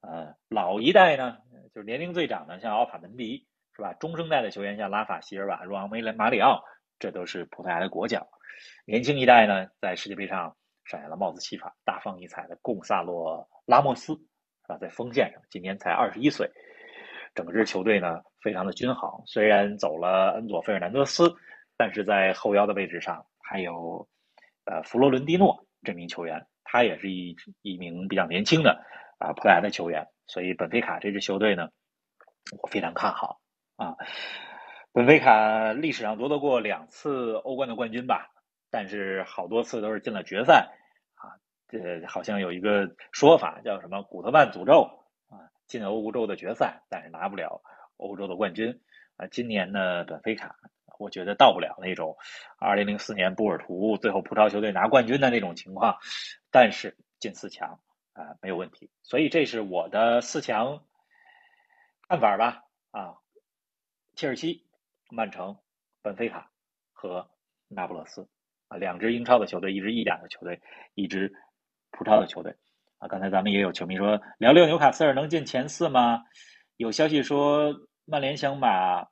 [0.00, 1.38] 呃，老一代呢，
[1.74, 3.94] 就是年龄最长的，像奥塔门迪，是吧？
[3.94, 6.62] 中生代的球员像拉法希尔瓦、若昂梅雷、马里奥，
[6.98, 8.26] 这都是葡萄牙的国脚。
[8.86, 14.14] 年轻一代呢，在世界杯上上演了帽子戏法、大放异彩的贡萨洛拉莫斯，
[14.68, 16.50] 啊，在锋线上，今年才二十一岁。
[17.34, 19.10] 整支球队呢，非常的均衡。
[19.26, 21.34] 虽然走了恩佐费尔南德斯，
[21.76, 24.08] 但是在后腰的位置上还有
[24.64, 26.46] 呃弗洛伦蒂诺这名球员。
[26.62, 28.84] 他也是一一名比较年轻的
[29.18, 31.68] 啊葡萄牙的球员，所以本菲卡这支球队呢，
[32.60, 33.40] 我非常看好
[33.76, 33.94] 啊。
[34.94, 38.30] 本菲卡历史上夺得过两次欧冠的冠军吧，
[38.70, 40.72] 但是好多次都是进了决赛
[41.16, 41.34] 啊。
[41.66, 44.88] 这好像有一个说法叫什么“古特曼诅咒”
[45.28, 47.60] 啊，进欧洲的决赛，但是拿不了
[47.96, 48.80] 欧洲的冠军
[49.16, 49.26] 啊。
[49.26, 50.54] 今年呢，本菲卡。
[50.96, 52.16] 我觉得到不了那种
[52.60, 55.98] 2004年波尔图最后葡超球队拿冠军的那种情况，
[56.52, 57.80] 但是进四强
[58.12, 60.84] 啊没有问题，所以这是我的四强
[62.08, 63.18] 看法吧啊，
[64.14, 64.64] 切尔西、
[65.10, 65.56] 曼城、
[66.02, 66.50] 本菲卡
[66.92, 67.28] 和
[67.68, 68.28] 那不勒斯
[68.68, 70.60] 啊两支英超的球队，一支意甲的球队，
[70.94, 71.32] 一支
[71.90, 72.54] 葡超的球队
[72.98, 73.08] 啊。
[73.08, 76.22] 刚才咱们也有球迷说聊聊纽卡斯尔能进前四吗？
[76.76, 79.08] 有消息说曼联想把。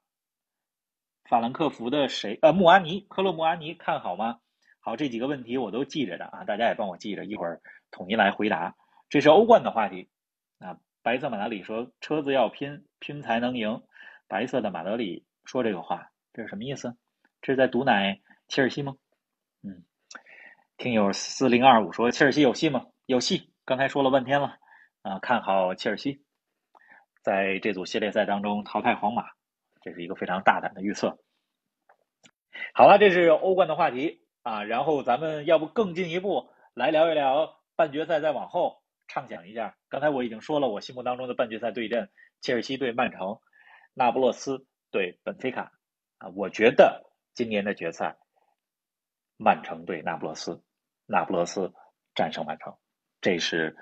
[1.30, 2.38] 法兰克福的谁？
[2.42, 4.40] 呃，穆阿尼，科洛穆阿尼，看好吗？
[4.80, 8.74] 好，这几个问题我都记着的啊，大家也帮我记着，一会儿统一来回答。
[9.08, 10.10] 这是欧冠的话题
[10.58, 10.76] 啊。
[11.00, 13.82] 白色马德里说：“车子要拼，拼才能赢。”
[14.28, 16.96] 白色的马德里说这个话，这是什么意思？
[17.40, 18.94] 这是在毒奶切尔西吗？
[19.62, 19.84] 嗯，
[20.76, 23.52] 听友四零二五说：“切尔西有戏吗？”有戏。
[23.64, 24.56] 刚才说了半天了
[25.02, 26.24] 啊，看好切尔西
[27.22, 29.24] 在这组系列赛当中淘汰皇马。
[29.82, 31.18] 这是一个非常大胆的预测。
[32.72, 39.76] 好了，这是欧冠的话题啊，然后咱们要不更进一步来聊一聊半决赛，再往后畅想一下。
[39.88, 43.40] 刚才我已经说了，我心目当中的半决赛对阵：切尔西对曼城，
[43.94, 45.72] 那不勒斯对本菲卡
[46.18, 46.28] 啊。
[46.36, 48.16] 我觉得今年的决赛，
[49.36, 50.62] 曼城对那不勒斯，
[51.06, 51.72] 那不勒斯
[52.14, 52.76] 战胜曼城，
[53.20, 53.76] 这是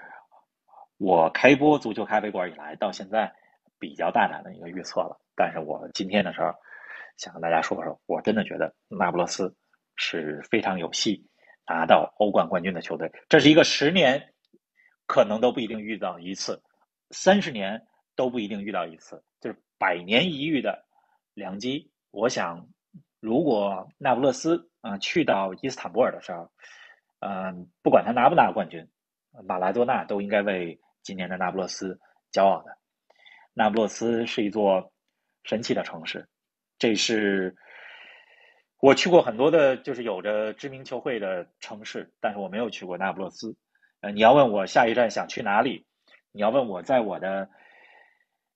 [0.96, 3.34] 我开播足球咖啡馆以来到现在
[3.78, 5.20] 比较大胆的一个预测了。
[5.34, 6.54] 但是我今天的时候，
[7.16, 9.54] 想跟大家说说，我真的觉得那不勒斯
[9.96, 11.26] 是非常有戏
[11.66, 13.10] 拿到欧冠冠军的球队。
[13.28, 14.32] 这是一个十年
[15.06, 16.62] 可能都不一定遇到一次，
[17.10, 20.84] 三十年都不一定遇到一次，就是百年一遇的
[21.40, 21.90] 良机。
[22.12, 22.68] 我想，
[23.18, 26.48] 如果那不勒斯啊去到伊斯坦布尔的时候，
[27.18, 28.86] 嗯，不管他拿不拿冠军，
[29.44, 31.98] 马拉多纳都应该为今年的那不勒斯
[32.30, 32.78] 骄傲的。
[33.54, 34.92] 那不勒斯是一座。
[35.42, 36.28] 神奇的城市，
[36.78, 37.56] 这是
[38.78, 43.56] 我去过很多的，就是有着知名球会的城市，但是我没有去过那不勒斯。
[44.02, 45.86] 呃，你要问我下一站想去哪里？
[46.30, 47.48] 你要问我在我的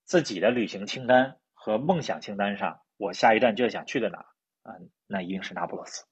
[0.04, 4.18] 自己的旅行清单和梦想清单上，我下一站最想去的哪？
[4.64, 6.04] 啊，那一定是那不勒斯。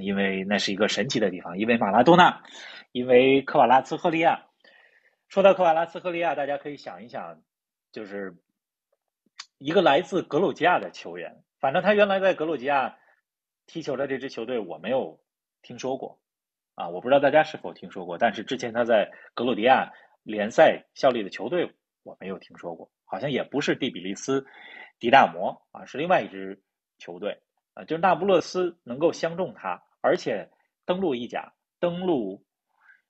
[0.00, 2.42] 因为那是一个神奇的地方，因为马拉多纳，
[2.90, 4.46] 因为科瓦拉茨赫利亚。
[5.28, 7.40] 说到科瓦拉茨赫利亚，大家可以想一想，
[7.92, 8.34] 就是。
[9.58, 12.98] 一个来自格鲁吉亚的球员，反正他原来在格鲁吉亚
[13.66, 15.18] 踢球的这支球队我没有
[15.62, 16.20] 听说过，
[16.74, 18.18] 啊，我不知道大家是否听说过。
[18.18, 19.90] 但是之前他在格鲁吉亚
[20.24, 21.72] 联赛效力的球队
[22.06, 24.46] 我没有听说过，好像也不是蒂比利斯
[24.98, 26.62] 迪纳摩啊，是另外一支
[26.98, 27.42] 球队
[27.74, 27.84] 啊。
[27.84, 30.48] 就是那不勒斯能够相中他，而且
[30.84, 32.44] 登陆意甲、登陆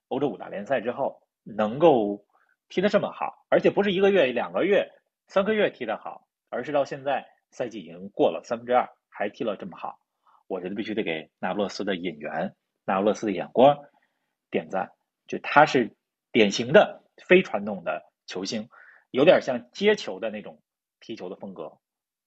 [0.07, 2.25] 欧洲五大联赛之后，能够
[2.67, 4.91] 踢得这么好，而且不是一个月、两个月、
[5.27, 6.25] 三个月踢得好。
[6.49, 9.99] 而是到现在赛季已经过了三分之二，还踢了这么好，
[10.47, 13.77] 我觉得必须得给那不勒斯的引援、那不勒斯的眼光
[14.49, 14.89] 点赞，
[15.27, 15.93] 就他是
[16.31, 18.69] 典型的非传统的球星，
[19.11, 20.61] 有点像接球的那种
[20.99, 21.77] 踢球的风格。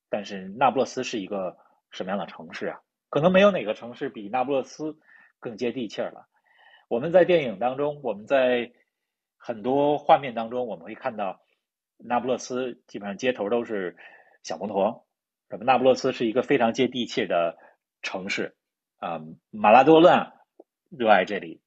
[0.08, 1.56] 但是那不勒斯是一个
[1.90, 2.80] 什么样的城市啊？
[3.08, 4.98] 可能没有哪个城市比那不勒斯
[5.38, 6.26] 更接地气儿了。
[6.88, 8.72] 我们在电影当中，我们在
[9.36, 11.40] 很多画面当中，我们会看到
[11.96, 13.96] 那不勒斯基本上街头都是
[14.42, 15.06] 小摩托。
[15.48, 15.64] 那么？
[15.64, 17.56] 那不勒斯是一个非常接地气的
[18.02, 18.56] 城市
[18.98, 19.20] 啊！
[19.50, 20.32] 马拉多纳
[20.88, 21.60] 热爱这里，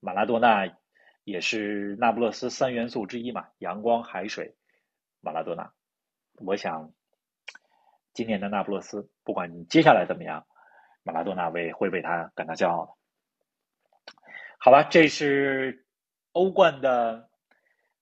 [0.00, 0.66] 马拉多纳
[1.26, 4.54] 也是那不勒斯三元素之一嘛，阳光、海水、
[5.20, 5.72] 马拉多纳。
[6.36, 6.92] 我想，
[8.14, 10.46] 今年的那不勒斯，不管接下来怎么样，
[11.02, 12.92] 马拉多纳为会为他感到骄傲的。
[14.58, 15.84] 好吧，这是
[16.30, 17.28] 欧冠的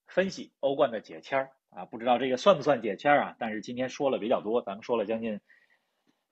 [0.06, 1.50] 分析，欧冠的解签。
[1.70, 3.36] 啊，不知道这个算不算解签啊？
[3.38, 5.40] 但是今天说了比较多，咱们说了将近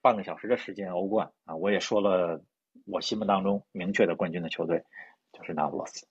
[0.03, 2.45] 半个小时的时间，欧冠啊，我也说了
[2.85, 4.85] 我心目当中明确的冠军的球队
[5.33, 6.07] 就是那不勒斯。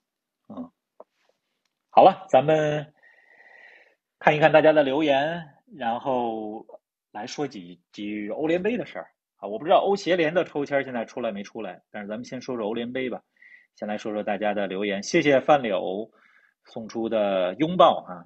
[0.57, 0.71] 嗯，
[1.89, 2.93] 好了，咱们
[4.19, 6.65] 看一看大家的留言，然后
[7.11, 9.47] 来说几几欧联杯的事儿啊。
[9.47, 13.23] 我不知道欧协联的抽签现在出来没出来，但是咱们先说说欧联杯吧。
[13.75, 16.11] 先来说说大家的留言，谢谢范柳
[16.65, 18.25] 送出的拥抱啊。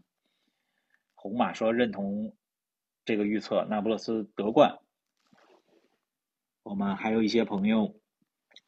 [1.13, 2.35] 红马说认同
[3.05, 4.77] 这个预测，那不勒斯得冠。
[6.63, 7.95] 我们还有一些朋友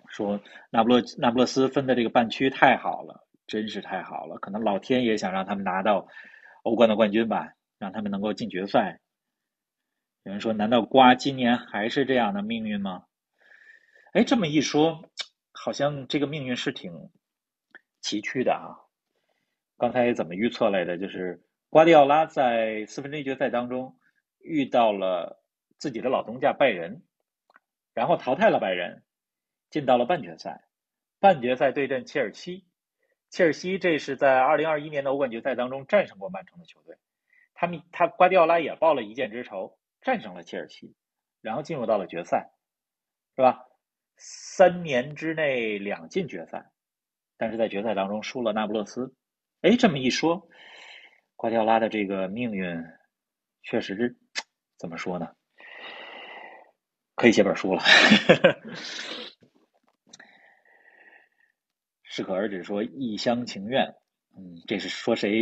[0.08, 0.40] 说，
[0.70, 4.38] 那不勒那不勒斯分的这个半区太好了，真是太好了。
[4.38, 6.08] 可能老天也想让他们拿到
[6.64, 9.00] 欧冠的冠军吧，让他们能够进决赛。
[10.24, 13.06] 有人说，难道瓜今年还是这样的命运吗？
[14.14, 15.10] 哎，这么一说，
[15.52, 16.92] 好像这个命运是挺
[18.02, 18.78] 崎岖的啊。
[19.78, 20.98] 刚才怎么预测来的？
[20.98, 21.44] 就是。
[21.70, 24.00] 瓜迪奥拉在四分之一决赛当中
[24.40, 25.44] 遇到了
[25.78, 27.04] 自己的老东家拜仁，
[27.94, 29.04] 然后淘汰了拜仁，
[29.70, 30.64] 进到了半决赛。
[31.20, 32.66] 半决赛对阵切尔西，
[33.30, 36.98] 切尔西这是在二零二一年的欧冠决赛当中战胜过曼城的球队。
[37.54, 40.96] 他们他瓜迪奥拉也报了一箭之仇，战胜了切尔西，
[41.42, 42.52] 然后进入到了决赛，
[43.36, 43.66] 是吧？
[44.16, 46.72] 三年之内两进决赛，
[47.38, 49.14] 但是在决赛当中输了那不勒斯。
[49.62, 50.50] 哎，这么一说。
[51.36, 52.84] 瓜迪奥拉的这个命运，
[53.62, 54.18] 确实是
[54.78, 55.30] 怎么说呢？
[57.16, 57.84] 可以写本书了。
[62.18, 63.94] 适可而止说一厢情愿，
[64.36, 65.38] 嗯，这是说谁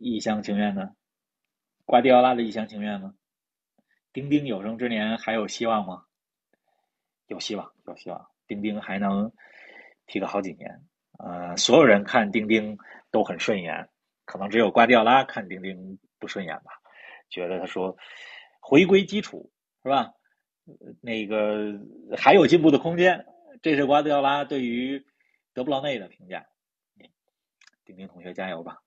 [0.00, 0.90] 一厢情愿呢？
[1.84, 3.14] 瓜迪奥拉的一厢情愿吗？
[4.12, 6.02] 丁丁有生之年还有希望吗？
[7.28, 9.30] 有希望，有希望，丁丁还能
[10.08, 10.82] 踢个好几年。
[11.20, 12.76] 呃，所有人看丁丁
[13.12, 13.88] 都很顺眼。
[14.24, 16.72] 可能只有瓜迪奥拉看丁丁不顺眼吧，
[17.30, 17.96] 觉得他说
[18.58, 19.52] 回归基础
[19.84, 20.12] 是吧？
[21.00, 21.72] 那个
[22.18, 23.24] 还有进步的空间，
[23.62, 25.06] 这是瓜迪奥拉对于
[25.54, 26.46] 德布劳内的评价。
[27.84, 28.82] 丁丁同学加油吧！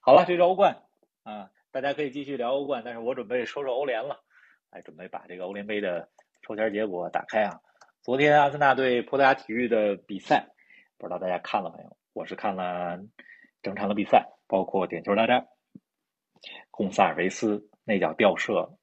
[0.00, 0.82] 好了，这是欧冠
[1.22, 4.22] 啊，大家可以继续聊欧冠，但是我准备说说欧联了。
[4.70, 6.08] 哎，准备把这个欧联杯的
[6.42, 7.60] 抽签结果打开啊。
[8.02, 10.48] 昨天阿森纳对葡萄牙体育的比赛，
[10.98, 11.96] 不知道大家看了没有？
[12.12, 12.98] 我是看了
[13.62, 14.26] 整场的比赛。
[14.50, 15.46] 包括点球大战，
[16.72, 18.76] 贡萨尔维斯那脚吊射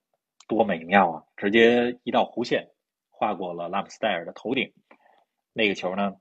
[0.48, 1.24] 多美妙啊！
[1.36, 2.70] 直接一道弧线
[3.10, 4.74] 划过了拉姆斯戴尔的头顶。
[5.52, 6.16] 那个球呢，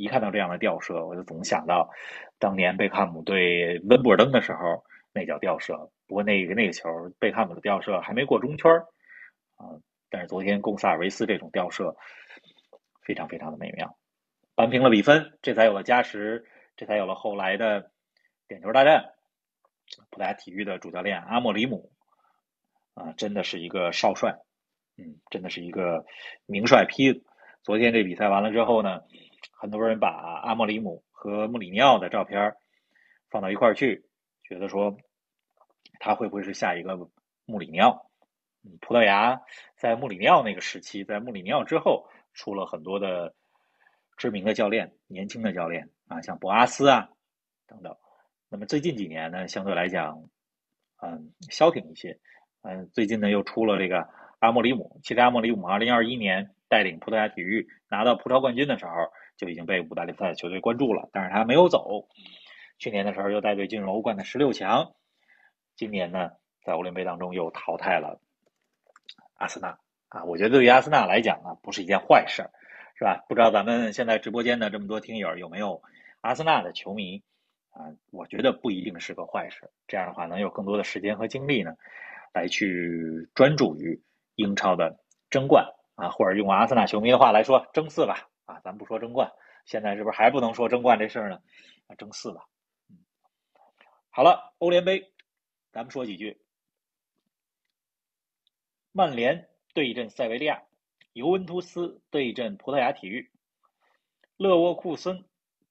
[0.00, 1.90] 一看到这样的吊射，我就总想到
[2.38, 5.90] 当年贝克汉姆对温布尔登的时候那脚吊射。
[6.06, 6.88] 不过那个那个球，
[7.18, 8.86] 贝克汉姆的吊射还没过中圈儿
[9.56, 9.76] 啊。
[10.08, 11.94] 但是昨天贡萨尔维斯这种吊射
[13.02, 13.96] 非常非常的美妙，
[14.54, 16.46] 扳平了比分，这才有了加时，
[16.76, 17.90] 这才有了后来的。
[18.48, 19.04] 点球大战，
[20.10, 21.92] 葡萄牙体育的主教练阿莫里姆
[22.94, 24.34] 啊，真的是一个少帅，
[24.98, 26.04] 嗯，真的是一个
[26.46, 27.24] 名帅坯子。
[27.62, 29.02] 昨天这比赛完了之后呢，
[29.60, 30.08] 很多人把
[30.42, 32.56] 阿莫里姆和穆里尼奥的照片
[33.28, 34.06] 放到一块儿去，
[34.42, 34.96] 觉得说
[35.98, 36.96] 他会不会是下一个
[37.44, 38.10] 穆里尼奥？
[38.64, 39.38] 嗯，葡萄牙
[39.76, 43.34] 在穆里尼奥那个时期，在穆里尼奥之后出了很多的
[44.16, 47.10] 知名的教练，年轻的教练啊，像博阿斯啊
[47.66, 47.94] 等等。
[48.48, 50.26] 那么最近几年呢，相对来讲，
[51.02, 52.18] 嗯，消停一些。
[52.62, 54.08] 嗯，最近呢又出了这个
[54.40, 54.98] 阿莫里姆。
[55.04, 58.92] 其实阿莫里姆二零二一年带领葡萄牙体育拿到葡超冠军的时候，
[59.36, 62.08] 就已经被五大联赛球队关注了，但是他没有走。
[62.78, 64.92] 去年的时候又带队进入欧冠的十六强，
[65.76, 66.30] 今年呢
[66.64, 68.20] 在欧联杯当中又淘汰了
[69.34, 69.78] 阿森纳。
[70.08, 72.50] 啊，我觉得对于阿森纳来讲呢，不是一件坏事，
[72.96, 73.24] 是吧？
[73.28, 75.82] 不知道咱们现在直播间的这么多听友有没有
[76.20, 77.22] 阿森纳的球迷？
[77.70, 79.70] 啊，我觉得不一定是个坏事。
[79.86, 81.74] 这样的话，能有更多的时间和精力呢，
[82.32, 84.00] 来去专注于
[84.40, 85.64] 英超的争冠
[85.94, 88.28] 啊，或者用阿森纳球迷的话来说，争四吧。
[88.46, 89.30] 啊，咱不说争冠，
[89.64, 91.40] 现在是不是还不能说争冠这事儿呢？
[91.86, 92.48] 啊，争四吧。
[92.88, 92.98] 嗯，
[94.10, 95.12] 好了，欧联杯，
[95.70, 96.42] 咱们说几句。
[98.90, 100.64] 曼联对阵塞维利亚，
[101.12, 103.30] 尤文图斯对阵葡萄牙体育，
[104.36, 105.24] 勒沃库森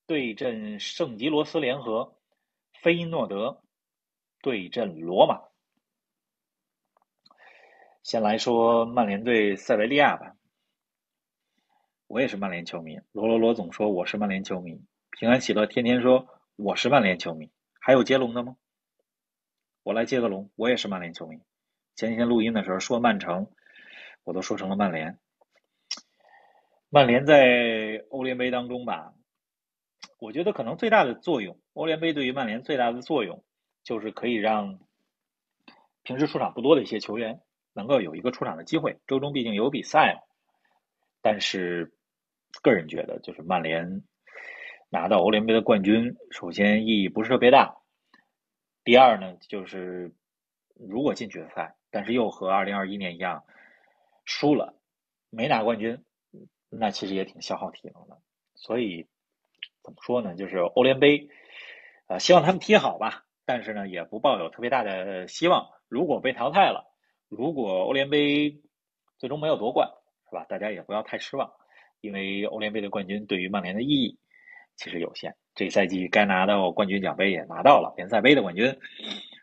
[0.06, 2.16] 对阵圣吉罗斯联合，
[2.82, 3.62] 菲诺德
[4.42, 5.49] 对阵罗马。
[8.04, 10.36] 先来说曼联对塞维利亚吧。
[12.08, 14.82] 我也是曼联球迷，罗罗罗总说我是曼联球迷，
[15.12, 17.52] 平安喜乐天天说我是曼联球迷。
[17.80, 18.56] 还有接龙的吗？
[19.84, 21.40] 我来接个龙，我也是曼联球迷。
[21.96, 23.52] 前几天录音的时候说曼城，
[24.24, 25.20] 我都说成了曼联。
[26.90, 29.14] 曼联在欧联杯当中吧，
[30.20, 33.44] 我觉得可能最大的作用，欧联杯对于曼联最大的作用，
[33.84, 34.80] 就是可以让
[36.02, 37.42] 平时出场不多的一些球员
[37.80, 39.00] 能够有一个出场的机会。
[39.08, 40.22] 周中毕竟有比赛嘛。
[41.22, 41.94] 但是，
[42.62, 44.04] 个人觉得，就是曼联
[44.90, 47.78] 拿到欧联杯的冠军，首先意义不是特别大。
[48.84, 50.14] 第二呢，就是
[50.76, 51.78] 如果进决赛。
[51.92, 53.44] 但是又和二零二一年一样，
[54.24, 54.76] 输了，
[55.32, 56.06] 没拿冠军，
[56.70, 58.22] 那其实也挺消耗体能的。
[58.54, 59.08] 所以
[59.82, 60.36] 怎么说呢？
[60.36, 61.30] 就是欧联杯，
[62.06, 63.26] 呃，希望他们踢好吧。
[63.44, 65.72] 但是呢，也不抱有特别大的希望。
[65.88, 66.89] 如果被淘汰了，
[67.30, 68.60] 如果欧联杯
[69.18, 69.90] 最终没有夺冠，
[70.30, 70.46] 是吧？
[70.50, 71.52] 大家也不要太失望，
[72.02, 74.18] 因为欧联杯的冠军对于曼联的意义
[74.76, 75.36] 其实有限。
[75.56, 78.80] 这赛季该拿到冠军奖杯也拿到了，联赛杯的冠军。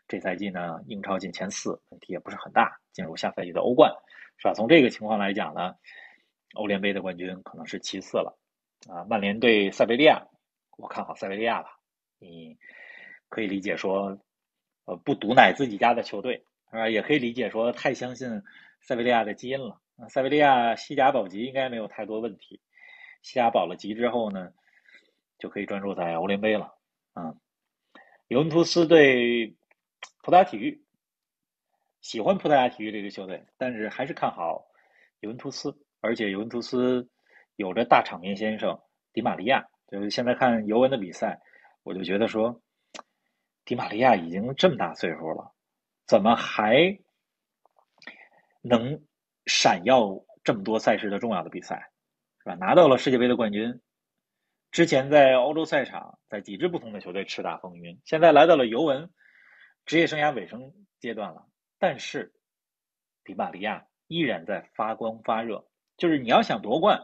[0.07, 3.93] 这赛季呢，英超进前四问题也不是很大，进入下赛季的欧冠，
[4.37, 4.53] 是吧？
[4.53, 5.75] 从这个情况来讲呢，
[6.55, 8.37] 欧联杯的冠军可能是其次了。
[8.89, 10.27] 啊，曼联对塞维利亚，
[10.77, 11.77] 我看好塞维利亚吧。
[12.19, 12.57] 你
[13.29, 14.17] 可以理解说，
[14.85, 16.89] 呃，不毒奶自己家的球队，是吧？
[16.89, 18.43] 也可以理解说，太相信
[18.81, 19.79] 塞维利亚的基因了。
[20.09, 22.61] 塞维利亚西甲保级应该没有太多问题，
[23.21, 24.51] 西甲保了级之后呢，
[25.37, 26.75] 就可以专注在欧联杯了。
[27.13, 27.35] 啊，
[28.27, 29.55] 尤文图斯对。
[30.21, 30.83] 葡萄牙体育
[32.01, 34.67] 喜欢葡萄牙体育这支球队，但是还是看好
[35.21, 35.73] 尤文图斯。
[36.01, 37.09] 而且尤文图斯
[37.55, 38.77] 有着大场面先生
[39.13, 39.65] 迪玛利亚。
[39.87, 41.39] 就是现在看尤文的比赛，
[41.83, 42.61] 我就觉得说，
[43.63, 45.53] 迪玛利亚已经这么大岁数了，
[46.07, 46.97] 怎么还
[48.61, 49.05] 能
[49.45, 51.91] 闪耀这么多赛事的重要的比赛，
[52.39, 52.55] 是吧？
[52.55, 53.81] 拿到了世界杯的冠军，
[54.71, 59.11] 之前在欧洲赛场，在几支不同的球队叱咤风云，现在来到了尤文。
[59.85, 61.47] 职业生涯尾声阶段了，
[61.79, 62.33] 但是
[63.23, 65.65] 迪玛利亚依然在发光发热。
[65.95, 67.01] 就是你要想夺冠，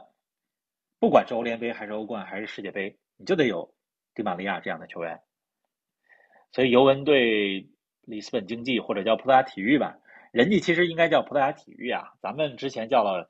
[1.00, 3.74] 不管是欧联杯还是欧冠还是世界杯，你就得有
[4.14, 5.22] 迪玛利亚这样的球员。
[6.52, 7.70] 所以尤文队
[8.06, 9.98] 里斯本竞技或者叫葡萄牙体育吧，
[10.32, 12.14] 人家其实应该叫葡萄牙体育啊。
[12.22, 13.30] 咱们之前叫了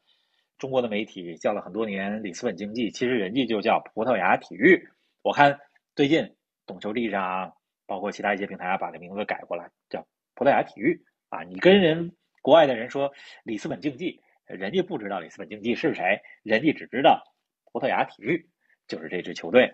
[0.57, 4.87] 中国的媒体叫了很多年里斯本竞技，其实人家就叫葡萄牙体育。
[5.21, 5.59] 我看
[5.95, 7.53] 最近懂球帝上。
[7.85, 11.43] 包括其他一些平台啊，把这名字改过来叫葡萄牙体育啊。
[11.43, 13.11] 你跟人国外的人说
[13.43, 17.21] 里斯本竞技，人家不知道里斯本竞技是谁，人家只知道
[17.65, 18.49] 葡萄牙体育
[18.87, 19.69] 就是这支球队。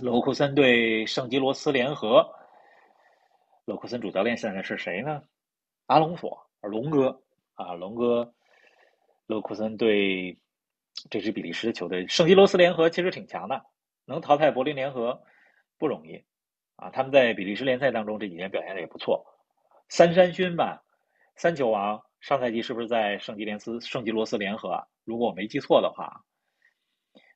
[0.00, 2.32] 罗库森对圣吉罗斯联合，
[3.70, 5.22] 勒库森主教练现在是谁呢？
[5.86, 7.22] 阿隆索，龙哥
[7.54, 8.34] 啊，龙哥。
[9.28, 10.36] 勒库森对
[11.08, 13.64] 这支比利时的球队圣吉罗斯联合其实挺强的，
[14.06, 15.22] 能淘汰柏林联合
[15.78, 16.20] 不容易。
[16.74, 19.24] 啊，他们在比利时联赛当中这几年表现的也不错。
[19.88, 20.82] 三山勋吧，
[21.36, 24.84] 三球王，上赛季是不是在圣吉连斯、圣吉罗斯联合？
[25.04, 26.24] 如果我没记错的话。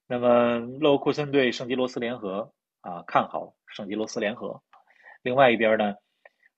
[0.08, 4.60] 那么勒库森对圣吉罗斯联合啊，看好圣吉罗斯联合。
[5.22, 5.94] 另外一边呢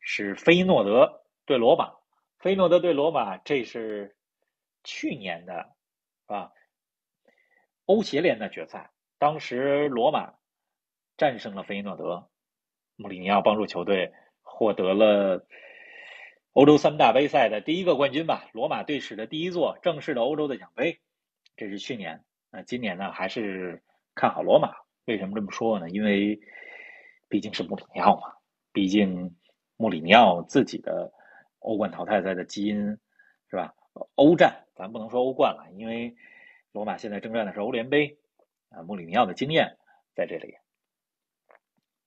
[0.09, 1.93] 是菲诺德对罗马，
[2.39, 4.17] 菲诺德对罗马，这是
[4.85, 5.75] 去年的，
[6.27, 6.53] 啊？
[7.87, 10.35] 欧协联的决赛，当时罗马
[11.17, 12.31] 战胜了菲诺德。
[12.95, 15.45] 穆里尼奥帮助球队获得了
[16.53, 21.01] 欧洲三大杯赛的第一个冠军吧，罗马队史的第一座正式的欧洲的奖杯。
[21.57, 23.11] 这是去年，那今年呢？
[23.11, 23.83] 还是
[24.15, 24.73] 看好罗马？
[25.07, 25.91] 为什么这么说呢？
[25.91, 26.39] 因为
[27.29, 28.35] 毕竟是穆里尼奥嘛，
[28.73, 29.37] 毕竟
[29.77, 31.13] 穆里尼奥自己的
[31.59, 32.99] 欧冠淘汰赛的基因
[33.51, 33.75] 是吧？
[34.15, 36.15] 欧战咱不能说欧冠了，因为
[36.73, 38.19] 罗马现在征战的是欧联杯
[38.69, 39.79] 啊，穆里尼奥的经验
[40.15, 40.55] 在这里。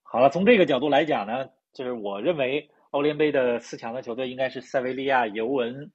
[0.03, 5.91] 好了，从这个角度来讲呢，就是我认为欧联杯的四强的球队应该是塞维利亚、尤文、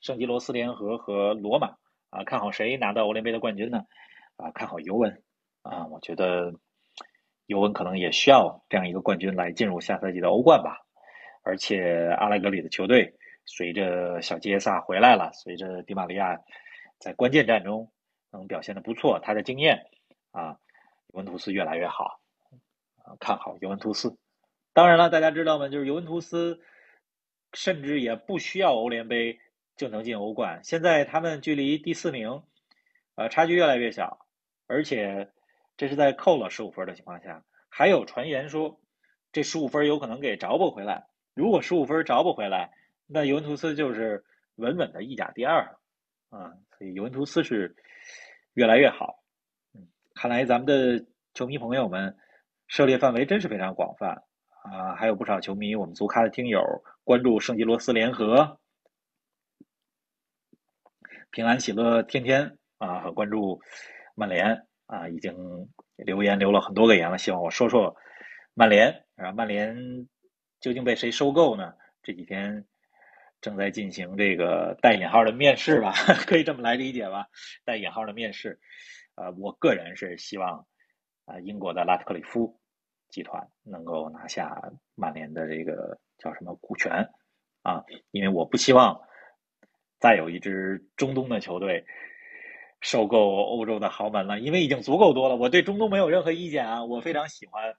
[0.00, 1.76] 圣吉罗斯联合和罗马
[2.10, 2.24] 啊。
[2.24, 3.84] 看好谁拿到欧联杯的冠军呢？
[4.36, 5.22] 啊，看好尤文
[5.62, 5.86] 啊。
[5.86, 6.52] 我觉得
[7.46, 10.84] 尤文可能也需要这样一个冠军来进入下赛季的欧冠吧。
[11.48, 13.14] 而且阿莱格里的球队
[13.46, 16.38] 随着小杰萨回来了，随着迪玛利亚
[16.98, 17.90] 在关键战中
[18.30, 19.86] 能表现的不错，他的经验
[20.30, 20.58] 啊。
[21.06, 22.20] 尤文图斯越来越好，
[23.18, 24.18] 看好尤文图斯。
[24.74, 25.70] 当然了，大家知道吗？
[25.70, 26.60] 就是尤文图斯
[27.54, 29.38] 甚至也不需要欧联杯
[29.74, 30.60] 就能进欧冠。
[30.62, 32.42] 现在他们距离第四名，
[33.14, 34.26] 呃，差距越来越小，
[34.66, 35.30] 而且
[35.78, 37.42] 这是在扣了十五分的情况下。
[37.70, 38.78] 还有传言说，
[39.32, 41.06] 这十五分有可能给找补回来。
[41.38, 42.72] 如果十五分找不回来，
[43.06, 44.24] 那尤文图斯就是
[44.56, 45.76] 稳稳的意甲第二
[46.30, 46.52] 啊。
[46.76, 47.76] 所以尤文图斯是
[48.54, 49.22] 越来越好。
[49.72, 49.86] 嗯，
[50.16, 52.16] 看来咱们的球迷朋友们
[52.66, 54.24] 涉猎范围真是非常广泛
[54.64, 54.96] 啊！
[54.96, 56.60] 还有不少球迷，我们足咖的听友
[57.04, 58.58] 关注圣吉罗斯联合、
[61.30, 63.60] 平安喜乐天天啊，和关注
[64.16, 67.94] 曼联啊，已经留言留了很多个言了，希望我说说
[68.54, 70.08] 曼联啊，曼联
[70.60, 71.74] 究竟被谁收购呢？
[72.02, 72.64] 这几天。
[73.40, 75.92] 正在进行这个带引号的面试吧，
[76.26, 77.28] 可以这么来理解吧？
[77.64, 78.58] 带引号的面试，
[79.14, 80.66] 呃，我个人是希望
[81.24, 82.58] 啊，英国的拉特克里夫
[83.08, 84.60] 集团能够拿下
[84.96, 87.08] 曼联的这个叫什么股权
[87.62, 89.00] 啊，因为我不希望
[90.00, 91.86] 再有一支中东的球队
[92.80, 95.36] 收购欧洲的豪门了，因为已经足够多了。
[95.36, 97.72] 我对中东没有任何意见啊，我非常喜欢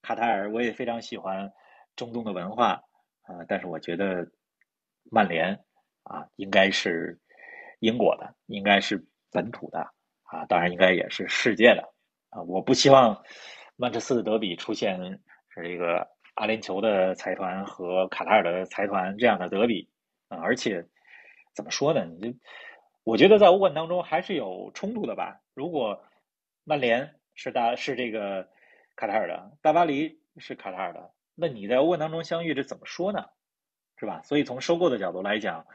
[0.00, 1.52] 卡塔尔，我也非常喜欢
[1.96, 2.82] 中东的文化
[3.22, 4.28] 啊，但是我觉得。
[5.08, 5.56] 曼联
[6.02, 7.20] 啊，应该是
[7.78, 9.78] 英国的，应该是本土的
[10.24, 11.94] 啊，当然应该也是世界的
[12.30, 12.42] 啊。
[12.42, 13.22] 我不希望
[13.76, 14.98] 曼彻斯特德比出现
[15.48, 19.88] 是这个阿联酋的财团和卡塔尔的财团这样的德比
[20.26, 20.38] 啊。
[20.38, 20.84] 而且
[21.54, 22.04] 怎么说呢？
[22.04, 22.36] 你
[23.04, 25.40] 我觉得在欧冠当中还是有冲突的吧。
[25.54, 26.02] 如果
[26.64, 28.48] 曼联是大是这个
[28.96, 33.26] 卡塔尔的，大巴黎是卡塔尔的，那你在欧冠当中相遇，这怎么说呢？
[33.98, 34.20] 是吧？
[34.24, 35.66] 所以从收购的角度来讲，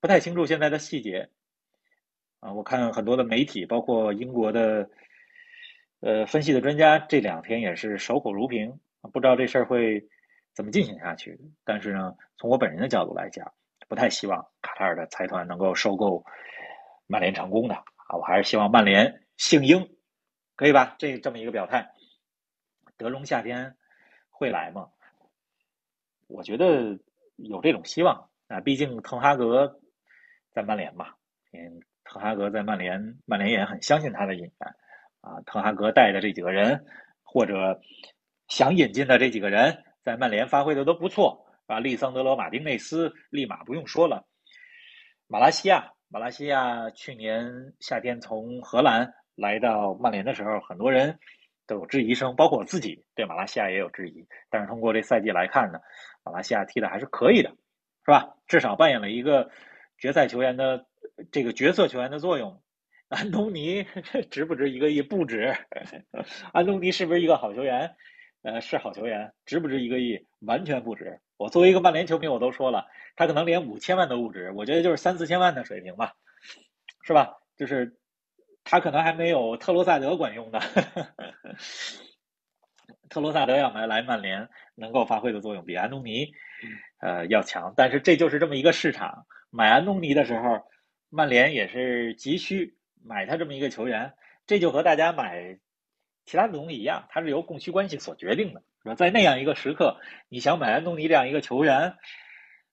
[0.00, 1.30] 不太清楚现在的细节。
[2.40, 4.88] 啊，我看很多的媒体，包括英国的，
[6.00, 8.78] 呃，分析的专家，这两天也是守口如瓶，
[9.12, 10.06] 不知道这事儿会
[10.54, 11.40] 怎么进行下去。
[11.64, 13.52] 但是呢，从我本人的角度来讲，
[13.88, 16.24] 不太希望卡塔尔的财团能够收购
[17.06, 19.96] 曼联成功的啊，我还是希望曼联姓英，
[20.56, 20.94] 可以吧？
[20.98, 21.90] 这这么一个表态，
[22.96, 23.76] 德容夏天
[24.30, 24.88] 会来吗？
[26.26, 26.98] 我觉得。
[27.38, 29.78] 有这种希望啊，毕竟滕哈格
[30.54, 31.08] 在曼联嘛，
[31.52, 34.52] 嗯，滕哈格在曼联，曼联也很相信他的引援
[35.20, 35.42] 啊。
[35.44, 36.86] 滕哈格带的这几个人，
[37.22, 37.78] 或者
[38.48, 41.78] 想引进的这几个人，在曼联发挥的都不错啊。
[41.78, 44.26] 利桑德罗·马丁内斯立马不用说了，
[45.26, 51.18] 马拉西亚，马拉西亚去年夏天从荷兰来到曼联的时候，很多人
[51.66, 55.80] 都有质疑声，包括我自己对马拉西亚也有质疑，但是通过这赛季来看呢。
[56.24, 57.50] 马来西亚踢的还是可以的，
[58.04, 58.34] 是吧？
[58.48, 59.48] 至少扮演了一个
[59.96, 60.86] 决赛球员的
[61.30, 62.60] 这个角色球员的作用。
[63.08, 63.86] 安东尼
[64.28, 65.02] 值不值一个亿？
[65.02, 65.54] 不值。
[66.52, 67.94] 安东尼是不是一个好球员？
[68.42, 69.32] 呃，是好球员。
[69.44, 70.26] 值不值一个亿？
[70.40, 71.20] 完全不值。
[71.36, 74.50] 我作为一个曼联球迷，我都说了，他可能连五千万都不值。
[74.56, 76.14] 我觉得就是三四千万的水平吧，
[77.04, 77.36] 是吧？
[77.56, 77.96] 就是
[78.68, 80.60] 他可能还没有特罗萨德管用呢。
[83.08, 86.32] 特罗萨德要来来曼联，能够发挥的作用比安东尼，
[87.00, 87.72] 呃要强。
[87.76, 90.62] 但是这就是这么一个市场，买安东尼的时候，
[91.08, 94.12] 曼联也是急需买他这么一个球员。
[94.48, 95.58] 这就和大家买
[96.24, 98.94] 其他的东西一样，它是由供需关系所决定的，是吧？
[98.96, 101.94] 在那样一个时刻，你想买安东尼这样一个球员，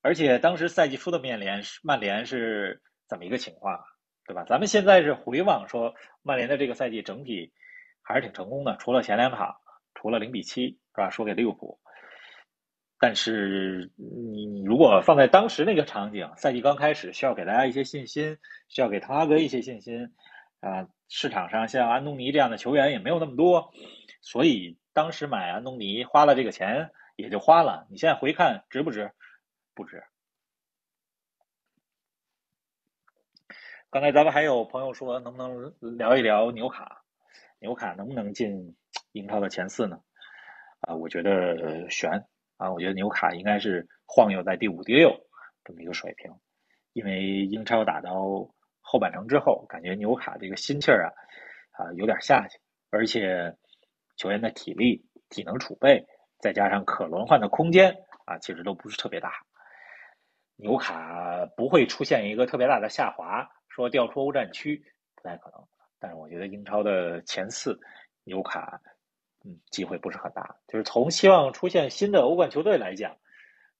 [0.01, 3.79] 而且当时赛季初的曼联曼联是怎么一个情况，
[4.25, 4.43] 对吧？
[4.47, 7.51] 咱们现在是回望说，曼联的这个赛季整体
[8.01, 9.57] 还是挺成功的，除了前两场。
[9.95, 11.09] 除了零比七是吧？
[11.11, 11.79] 输给利物浦，
[12.99, 20.11] 但是你你如果放在当时那个场景，赛季刚开始，需要给大家一些信心，需要给滕哈格一些信心
[20.59, 20.89] 啊。
[21.07, 23.71] 市场上像安东尼这样的球员也没有那么多，
[24.19, 27.87] 所以当时买安东尼花了这个钱也就花了。
[27.89, 29.11] 你现在回看值不值？
[29.73, 30.03] 不值。
[33.93, 37.03] 刚才咱们还有朋友说，能不能聊一聊纽卡？
[37.59, 38.75] 纽卡能不能进？
[39.11, 39.99] 英超的前四呢？
[40.79, 42.25] 啊，我觉得悬
[42.57, 42.71] 啊！
[42.71, 45.15] 我觉得纽卡应该是晃悠在第五、第六
[45.63, 46.33] 这么一个水平，
[46.93, 48.49] 因为英超打到
[48.81, 51.13] 后半程之后，感觉纽卡这个心气儿啊
[51.73, 52.57] 啊有点下去，
[52.89, 53.55] 而且
[54.17, 56.07] 球员的体力、体能储备，
[56.39, 59.31] 再加上可轮换的空间啊，其实都不是特别大。
[60.55, 64.83] 纽卡不会出现一个特别大的下滑，说调出欧战区
[65.15, 65.59] 不太可能。
[65.99, 67.79] 但是我觉得英超的前四，
[68.23, 68.81] 纽卡。
[69.45, 70.55] 嗯，机会不是很大。
[70.69, 73.17] 就是从希望出现新的欧冠球队来讲，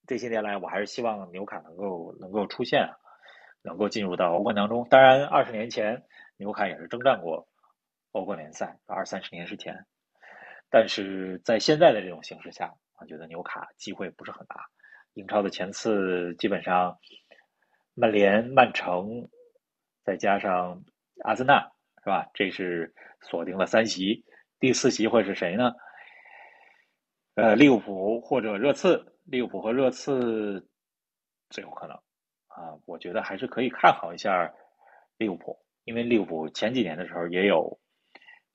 [0.05, 2.89] 这些年来我还是希望纽卡能够能够出现，
[3.61, 4.85] 能够进入到欧冠当中。
[4.89, 6.03] 当然，二十年前
[6.35, 7.47] 纽卡也是征战过
[8.11, 9.85] 欧冠联赛，二三十年之前。
[10.69, 14.65] 但是在现在的这种形势下，我觉得纽卡机会不是很大。
[15.13, 16.99] 英超的前四基本上，
[17.93, 19.29] 曼联、曼城，
[20.03, 20.83] 再加上
[21.23, 21.71] 阿森纳，
[22.03, 22.29] 是吧？
[22.33, 24.25] 这是锁定了三席，
[24.59, 25.73] 第四席会是谁呢？
[27.35, 30.67] 呃，利物浦或者热刺，利物浦和热刺
[31.49, 31.95] 最有可能
[32.47, 32.77] 啊。
[32.85, 34.53] 我觉得还是可以看好一下
[35.17, 37.79] 利物浦，因为利物浦前几年的时候也有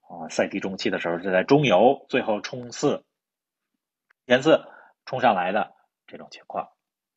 [0.09, 3.05] 啊，赛季中期的时候是在中游最后冲刺
[4.27, 4.65] 前四
[5.05, 5.77] 冲上来的。
[6.11, 6.71] 这种情况，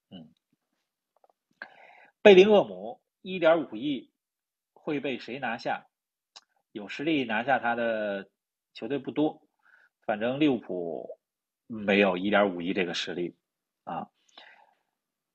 [0.10, 0.34] 嗯，
[2.22, 4.11] 贝林厄姆一点五亿
[4.84, 5.86] 会被谁拿下？
[6.72, 8.30] 有实力拿下他的
[8.74, 9.42] 球队不多，
[10.06, 11.10] 反正利物浦
[11.68, 13.36] 没有一点五亿这个实力
[13.84, 14.08] 啊。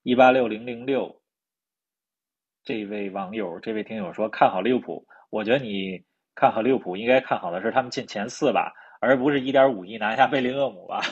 [0.03, 1.21] 一八六零零六，
[2.65, 8.73] 这位网友，这位听友说看好利物浦，我觉得你看好利物浦，应该看好的是他们进前四吧。
[8.99, 11.03] 而不是一点五亿拿下贝林厄姆吧？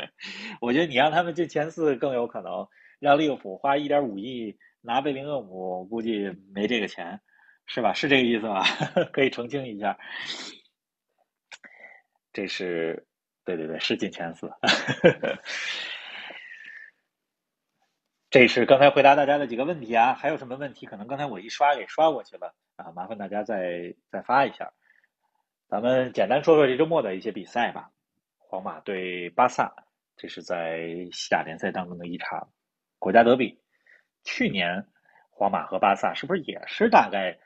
[0.58, 2.66] 我觉得你让他们进前四更有可能，
[2.98, 7.20] 让利物浦花一点五亿拿贝林厄姆，估计没这个钱，
[7.66, 7.92] 是吧？
[7.92, 8.62] 是这个意思吧？
[9.12, 9.98] 可以澄清一下。
[12.32, 13.06] 这是
[13.44, 14.50] 对对对，是进前四。
[18.28, 20.84] 这是刚才回答大家的几个问题啊，还有什么问题？
[20.84, 24.72] 可能刚才我一刷给刷过去了啊，麻烦大家再再发一下。
[25.68, 27.90] 咱们简单说说这周末的一些比赛吧。
[28.38, 29.74] 皇马对巴萨，
[30.16, 32.48] 这是在西甲联赛当中的一场
[32.98, 33.58] 国家德比。
[34.24, 34.86] 去年
[35.30, 37.38] 皇马和巴萨是不是也是大概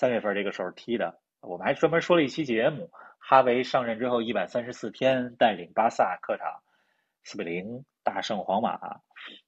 [0.00, 1.20] 三月份这个时候踢的？
[1.42, 2.90] 我们还专门说了一期节目。
[3.18, 6.62] 哈维上任之后一百三十四天，带领巴萨客场
[7.22, 8.80] 四比零大胜皇马，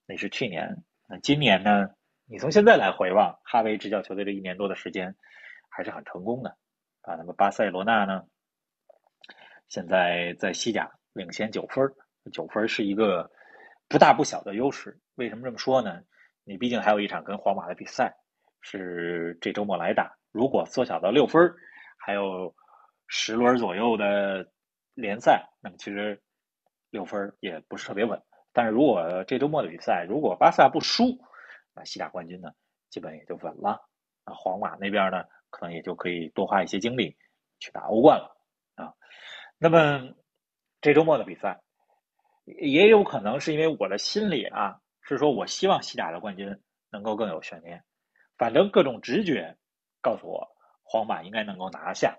[0.05, 0.85] 那是去年。
[1.09, 1.89] 那今年呢？
[2.27, 5.17] 你从现在来回望哈维执教球队这一年多的时间，
[5.71, 6.51] 还是很成功的。
[7.01, 8.25] 啊，那么巴塞罗那呢？
[9.69, 11.91] 现在在西甲领先九分，
[12.31, 13.31] 九分是一个
[13.89, 15.01] 不大不小的优势。
[15.15, 16.03] 为什么这么说呢？
[16.45, 18.19] 你毕竟还有一场跟皇马的比赛
[18.61, 20.15] 是这周末来打。
[20.33, 21.55] 如果缩小到六分，
[21.97, 22.55] 还有
[23.07, 24.51] 十轮左右的
[24.95, 26.21] 联赛，那么其实
[26.91, 28.21] 六分也不是特别稳。
[28.53, 31.19] 但是如果这周末的比赛，如果巴萨不输，
[31.75, 32.51] 那西甲冠军呢，
[32.91, 33.89] 基本也就稳了。
[34.27, 35.25] 那皇马那边呢？
[35.55, 37.15] 可能也就可以多花一些精力
[37.61, 38.35] 去打欧冠了
[38.75, 38.95] 啊。
[39.59, 40.15] 那么
[40.81, 41.61] 这周末的比赛
[42.47, 46.59] 也有可能是因为我的心里啊是说我希望西甲的冠军
[46.91, 47.85] 能够更有悬念。
[48.39, 49.59] 反正各种直觉
[50.03, 50.47] 告诉我，
[50.83, 52.19] 皇马应该能够拿下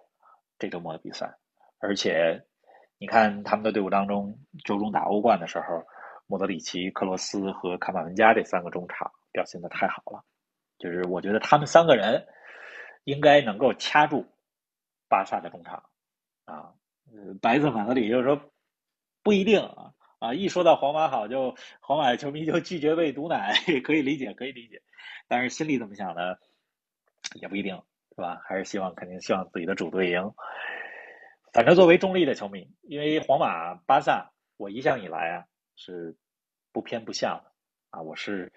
[0.58, 1.38] 这周末的比赛。
[1.78, 2.44] 而且
[2.98, 5.84] 你看他们的队伍当中，周中打欧冠的时候，
[6.26, 10.24] 莫德里奇、克罗斯和卡马文加这三个中场表现的太好了，
[10.80, 12.26] 就是我觉得他们三个人。
[13.06, 14.26] 应该能够掐住
[15.10, 15.84] 巴萨的中场
[16.46, 16.72] 啊，
[17.42, 18.50] 白色马德里就是说
[19.22, 20.34] 不一定啊啊！
[20.34, 23.52] 一说到皇马好，就皇马的球迷就拒绝喂毒奶，
[23.84, 24.82] 可以理解，可以理解。
[25.28, 26.40] 但是心里怎么想的
[27.36, 27.76] 也不一定，
[28.16, 28.42] 是吧？
[28.46, 30.34] 还是希望肯定希望自己的主队赢。
[31.54, 36.18] 反正作为中立的球迷，因为皇马、巴萨，我一向以来啊是
[36.72, 37.52] 不偏不向的
[37.92, 38.02] 啊。
[38.02, 38.52] 我是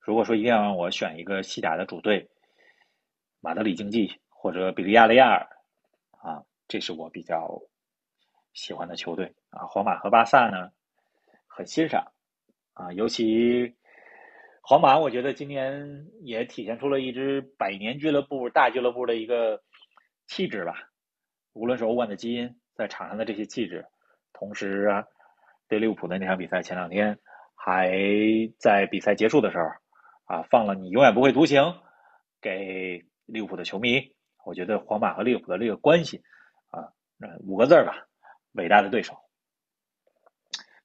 [0.00, 2.30] 如果说一定要让我选一个西甲的主队。
[3.40, 5.46] 马德里竞技或者比利亚雷亚尔
[6.12, 7.60] 啊，这是我比较
[8.54, 9.66] 喜欢的球队啊。
[9.66, 10.70] 皇马和巴萨呢，
[11.46, 12.12] 很欣赏
[12.72, 13.76] 啊，尤其
[14.66, 19.62] 皇马，我觉得今年也体现出了一支百年俱乐部、大俱乐部的一个
[20.26, 20.88] 气质吧。
[21.52, 23.84] 无论是欧冠的基因，在场上的这些气质，
[24.32, 25.04] 同时啊，
[25.68, 27.18] 对利物浦的那场比赛前两天，
[27.54, 27.92] 还
[28.58, 29.64] 在比赛结束的时候
[30.24, 31.74] 啊，放了“你永远不会独行”
[32.40, 33.04] 给。
[33.26, 36.22] 利物浦的球迷，我觉得皇马和利物浦的这个关系
[36.68, 36.92] 啊，
[37.40, 38.06] 五个字吧，
[38.52, 39.16] 伟大的对手。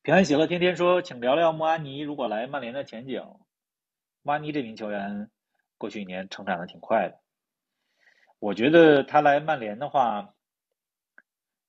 [0.01, 3.21] 平安喜乐天天说，请聊聊穆阿尼如果来曼联的前景。
[4.29, 5.31] 穆阿尼这名球员
[5.79, 7.19] 过去一年成长的挺快的，
[8.37, 10.35] 我觉得他来曼联的话，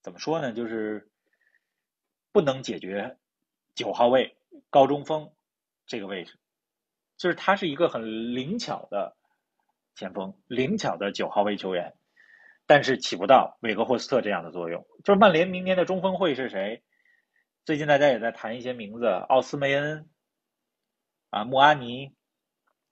[0.02, 0.52] 怎么说呢？
[0.52, 1.10] 就是
[2.32, 3.16] 不能解决
[3.74, 4.36] 九号位
[4.68, 5.32] 高中锋
[5.86, 6.38] 这个位置，
[7.16, 9.16] 就是他是一个很灵巧的。
[9.94, 11.94] 前锋灵巧的九号位球员，
[12.66, 14.86] 但是起不到韦格霍斯特这样的作用。
[15.02, 16.82] 就是曼联明年的中锋会是谁？
[17.64, 20.10] 最近大家也在谈一些名字，奥斯梅恩
[21.30, 22.14] 啊，穆阿尼，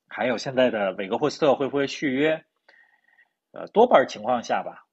[0.08, 2.44] 还有现在的韦格霍斯特会不会续约？
[3.52, 4.86] 呃，多半情况下吧，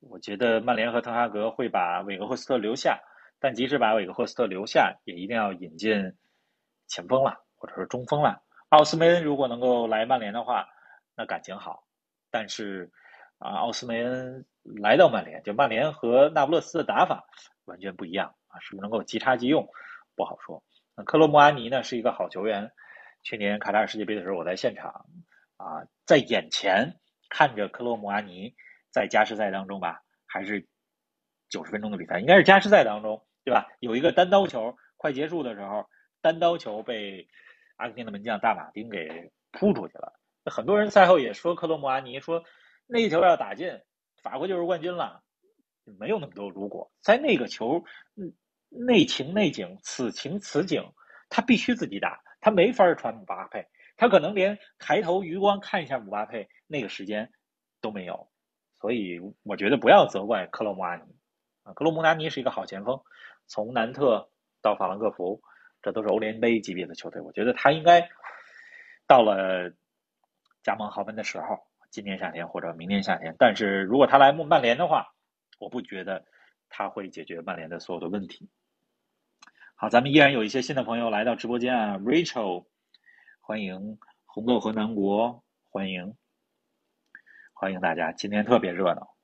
[0.00, 3.00] 我觉得曼联和滕哈格会把韦格霍斯特留下，
[3.38, 6.16] 但即使把韦格霍斯特留下，也一定要引进
[6.88, 8.42] 前锋了，或者是中锋了。
[8.68, 10.68] 奥斯梅恩如果能够来曼联的话。
[11.14, 11.84] 那感情好，
[12.30, 12.90] 但是
[13.36, 14.46] 啊，奥斯梅恩
[14.80, 17.26] 来到曼联，就曼联和那不勒斯的打法
[17.66, 19.68] 完全不一样啊，是不是能够即插即用，
[20.16, 20.64] 不好说。
[21.04, 22.72] 克罗穆阿尼呢是一个好球员，
[23.22, 25.06] 去年卡塔尔世界杯的时候我在现场
[25.56, 26.98] 啊，在眼前
[27.28, 28.54] 看着克罗姆阿尼
[28.90, 30.66] 在加时赛当中吧，还是
[31.48, 33.66] 九十分钟的比赛，应该是加时赛当中对吧？
[33.80, 35.88] 有一个单刀球快结束的时候，
[36.20, 37.28] 单刀球被
[37.76, 40.12] 阿根廷的门将大马丁给扑出去了。
[40.46, 42.42] 很多人赛后也说克罗姆阿尼说
[42.86, 43.80] 那一球要打进。
[44.22, 45.20] 法国就是冠军了，
[45.98, 47.82] 没有那么多如果，在那个球，
[48.14, 48.32] 嗯，
[48.68, 50.80] 内情内景，此情此景，
[51.28, 53.66] 他必须自己打，他没法传姆巴佩，
[53.96, 57.32] 他可能连抬头余光看一下姆巴佩那个时间
[57.80, 58.28] 都没有，
[58.82, 61.02] 所以我觉得不要责怪克洛姆阿尼，
[61.62, 63.00] 啊，克洛姆阿尼是一个好前锋，
[63.46, 64.28] 从南特
[64.60, 65.40] 到法兰克福，
[65.80, 68.10] 这都是欧联杯级别的球队，我觉得他应该
[69.06, 69.72] 到了
[70.62, 71.66] 加盟豪门的时候。
[71.92, 75.12] 今年夏天或者明年夏天，但是如果他来曼联的话，
[75.58, 76.24] 我不觉得
[76.70, 78.48] 他会解决曼联的所有的问题。
[79.82, 82.66] 好，咱们依然有一些新的朋友来到直播间啊，Rachel，
[83.40, 86.14] 欢迎红豆和南国，欢迎
[87.52, 89.16] 欢迎大家，今天特别热闹。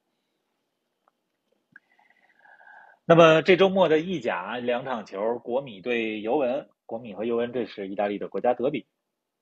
[3.04, 8.84] 那么这周末的意甲两场球，国米对尤文，国米和尤文这是意大利的国家德比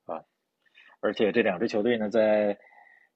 [0.05, 0.21] 啊，
[1.01, 2.59] 而且这两支球队呢在。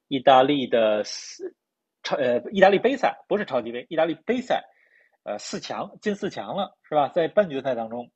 [0.09, 1.55] 意大利的四
[2.03, 4.64] 超呃，意大利杯赛不是超级杯，意大利杯赛，
[5.23, 7.09] 呃，四强进四强了，是吧？
[7.09, 8.11] 在半决赛当中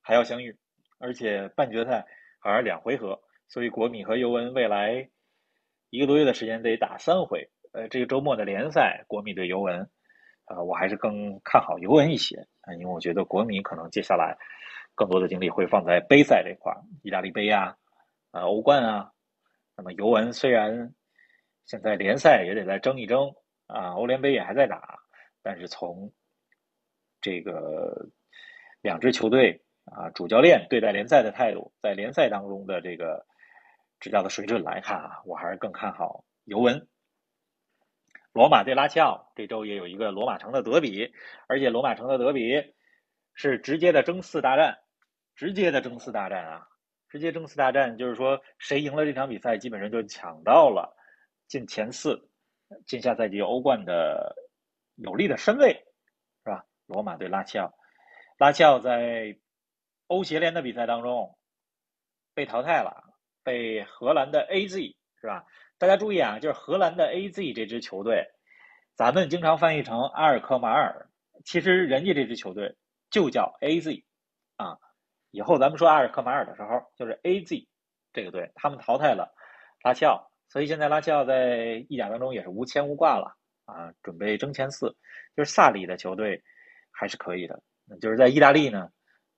[0.00, 0.56] 还要相遇，
[0.98, 2.06] 而且半决赛
[2.38, 5.08] 好像两回合，所以国米和尤文未来
[5.90, 7.50] 一个多月的时间得打三回。
[7.72, 9.88] 呃，这个周末的联赛，国米对尤文，
[10.46, 14.36] 呃，我还是更看好尤文一些啊，因为我觉得国米可能接下来
[14.94, 17.76] 更多的精力会放在杯赛这块儿，意大利杯啊，
[18.32, 19.12] 呃，欧冠啊。
[19.76, 20.94] 那么尤文虽然。
[21.70, 23.30] 现在联赛也得再争一争
[23.66, 24.98] 啊，欧联杯也还在打，
[25.48, 26.12] 但是从
[27.22, 28.10] 这个
[28.82, 33.24] 两支球队啊主教练对待联赛的态度，在联赛当中的这个
[33.98, 36.86] 执教的水准来看啊，我还是更看好尤文。
[38.34, 41.14] 罗马对拉齐奥这周也有一个罗马城的德比，
[41.46, 42.74] 而且罗马城的德比
[43.32, 44.76] 是直接的争四大战，
[45.34, 46.68] 直接的争四大战啊，
[47.08, 50.94] 直接争四大战，就是说谁赢了这场比赛，基本上就抢到了。
[51.46, 52.28] 进前四，
[52.84, 54.36] 进下赛季欧冠的
[54.98, 55.86] 有力的身位，
[56.44, 56.64] 是吧？
[56.86, 57.72] 罗马对拉齐奥，
[58.36, 59.38] 拉齐奥在
[60.06, 61.38] 欧协联的比赛当中
[62.34, 63.04] 被淘汰了，
[63.42, 65.46] 被荷兰的 AZ 是吧？
[65.78, 68.26] 大家注意啊，就是荷兰的 AZ 这支球队，
[68.96, 71.08] 咱们经常翻译成阿尔克马尔，
[71.44, 72.76] 其实人家这支球队
[73.10, 74.04] 就叫 AZ
[74.56, 74.78] 啊。
[75.30, 77.68] 以后咱们说阿尔克马尔的时候，就是 AZ
[78.12, 79.32] 这个队，他们淘汰了
[79.84, 80.32] 拉齐奥。
[80.48, 83.36] 所以现在拉齐奥在意甲当中也是无牵无挂了
[83.68, 84.96] 啊，准备争前四。
[85.36, 86.42] 就是萨里的球队
[86.90, 87.62] 还是可以的。
[88.00, 88.90] 就是在意大利呢，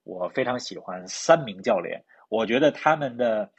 [0.03, 3.53] 我非常喜欢三名教练，我觉得他们的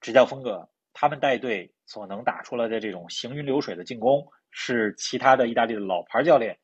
[0.00, 6.58] 执教风格，他们带队所能打出来的这种行云流水的进攻，是其他的意大利的老牌教练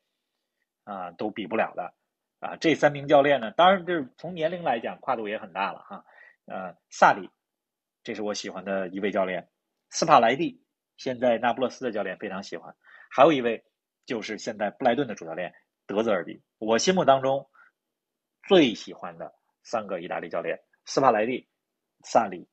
[0.83, 1.93] 啊都比不了的
[2.39, 2.55] 啊。
[2.57, 6.05] 这三名教练呢，当然就是从年龄来讲跨度也很大了哈。
[6.45, 7.29] 呃，萨里，
[8.03, 9.49] 这是我喜欢的一位教练。
[9.89, 10.63] 斯帕莱蒂，
[10.95, 12.75] 现在那不勒斯的教练非常喜欢。
[13.09, 13.63] 还有一位
[14.05, 15.53] 就是现在布莱顿的主教练
[15.85, 16.41] 德泽尔比。
[16.57, 17.49] 我心目当中
[18.47, 19.33] 最喜欢的
[19.63, 21.47] 三个意大利教练：斯帕莱蒂、
[22.03, 22.47] 萨里、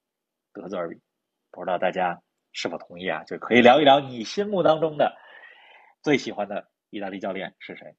[0.52, 1.00] 德泽尔比。
[1.50, 2.22] 不知道大家
[2.52, 3.24] 是否同意啊？
[3.24, 5.14] 就可以聊一聊你心目当中的
[6.02, 7.94] 最喜欢的意大利教练是谁。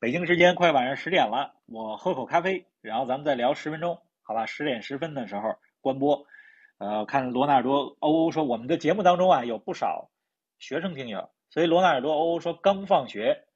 [0.00, 4.46] 北京时间快晚上十点了，我喝口咖啡，然后咱们再聊十分钟，好吧？
[4.46, 6.26] 十点十分的时候关播。
[6.78, 10.10] 呃，看罗纳多欧欧说，我们的节目当中啊有不少
[10.58, 13.46] 学生听友，所以罗纳尔多欧说刚放学，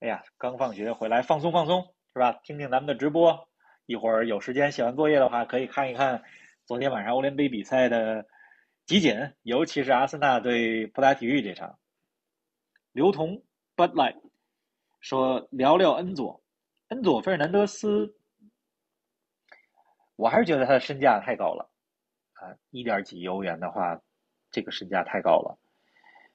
[0.00, 2.32] 哎呀，刚放学回来放松放松是吧？
[2.44, 3.48] 听听咱们的直播，
[3.86, 6.22] 一会儿有时间写完作业的话，可以看一看
[6.66, 8.26] 昨天晚上欧联杯比赛的
[8.84, 11.78] 集锦，尤其是阿森纳对布达体育这场。
[12.92, 13.42] 刘同
[13.74, 14.20] Bud Light
[15.00, 16.42] 说聊聊恩佐，
[16.88, 18.14] 恩佐费尔南德斯，
[20.16, 21.70] 我还是觉得他的身价太高了。
[22.34, 24.02] 啊，一点几亿欧元的话，
[24.50, 25.58] 这个身价太高了。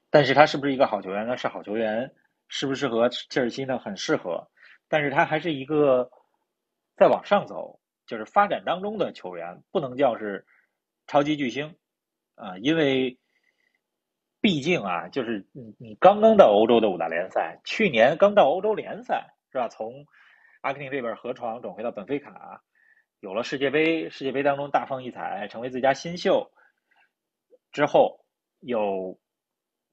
[0.09, 1.37] 但是他是不是一个好球员呢？
[1.37, 2.13] 是好球员，
[2.47, 3.77] 适不适合切尔西呢？
[3.77, 4.49] 很适合。
[4.87, 6.09] 但是他还是一个
[6.95, 10.45] 在往上走，就是发展当中的球员，不能叫是
[11.07, 11.75] 超级巨星
[12.35, 12.57] 啊。
[12.59, 13.19] 因为
[14.39, 19.67] 毕竟啊，就是你你刚刚到欧洲的五大联赛，去年刚到欧洲联赛是吧？
[19.67, 20.05] 从
[20.61, 22.63] 阿根廷这边河床转回到本菲卡。
[23.19, 26.51] 有了世界杯，世界杯当中大放异彩，成为最佳新秀
[27.71, 28.23] 之后，
[28.59, 29.19] 有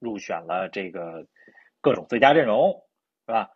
[0.05, 1.27] 入选了这个
[1.81, 2.85] 各种最佳阵容，
[3.25, 3.49] 是吧？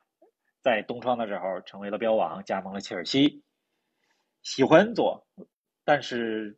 [0.61, 3.43] 在冬窗的时候成为了标王，加盟了切尔西。
[4.41, 5.27] 喜欢恩佐，
[5.85, 6.57] 但是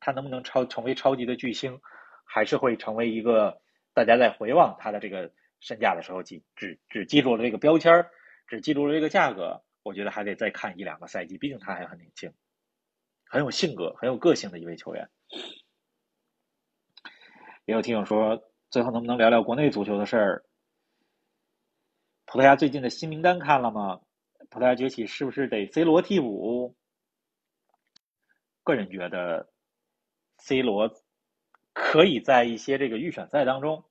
[0.00, 1.80] 他能不能超成为超级的巨星，
[2.24, 3.60] 还是会成为一个
[3.92, 5.30] 大家在回望他的这个
[5.60, 8.06] 身价的时候，记只只记住了这个标签
[8.46, 9.62] 只记住了这个价格。
[9.82, 12.32] 我觉得还得再看一两个赛季，毕竟他还很年轻，
[13.24, 15.08] 很有性格、很有个性的一位球员。
[17.66, 18.42] 也有听友说，
[18.76, 20.44] 最后能不能聊聊国内足球的事儿？
[22.26, 24.02] 葡萄牙最近的新名单看了吗？
[24.50, 26.76] 葡萄牙崛起是不是得 C 罗替补？
[28.64, 29.48] 个人觉得
[30.36, 30.92] ，C 罗
[31.72, 33.82] 可以在一些这个预选赛当中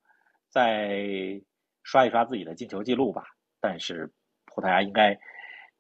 [0.50, 1.42] 再
[1.82, 3.24] 刷一刷自己的进球记录吧。
[3.60, 4.14] 但是
[4.46, 5.18] 葡萄牙应该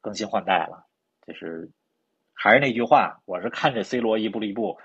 [0.01, 0.83] 更新换代了，
[1.27, 1.71] 就是
[2.33, 4.79] 还是那句话，我是看着 C 罗一步一步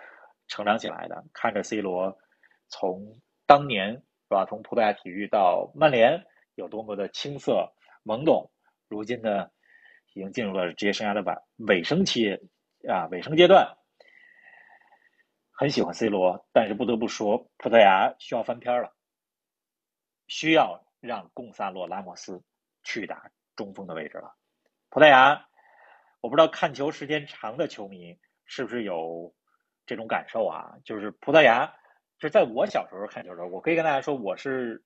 [0.47, 2.19] 成长起来的，看着 C 罗
[2.69, 6.25] 从当年是吧，从葡萄牙体育到曼联。
[6.55, 7.73] 有多么的青涩
[8.05, 8.53] 懵懂，
[8.87, 9.49] 如今呢，
[10.13, 11.35] 已经进入了职业生涯的尾
[11.67, 12.39] 尾声期
[12.87, 13.77] 啊，尾声阶段。
[15.51, 18.95] 很喜欢 C 罗，但是不得不说，葡萄牙需要翻篇了，
[20.29, 22.45] 需要让贡萨洛拉莫斯
[22.85, 24.37] 去打中锋的位置了。
[24.91, 25.49] 葡萄牙，
[26.21, 29.35] 我不知道看球时间长的球迷是不是有
[29.87, 30.77] 这种感受啊？
[30.85, 31.75] 就是葡萄牙，
[32.21, 34.85] 就在我小时候看球的时候，我可以跟大家说，我是。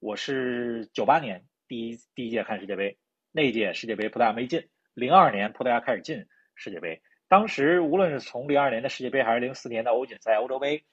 [0.00, 3.00] 我是九八年第一第一届看世界杯，
[3.32, 4.70] 那届世界杯葡萄牙没进。
[4.94, 10.86] 零二年葡萄牙开始进世界杯，当时无论是从零二年的世界杯还是零四年的欧锦赛、欧洲杯，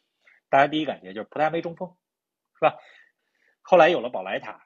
[0.50, 1.96] 大家第一感觉就是葡萄牙没中锋，
[2.56, 2.80] 是吧？
[3.62, 4.66] 后来有了宝莱塔，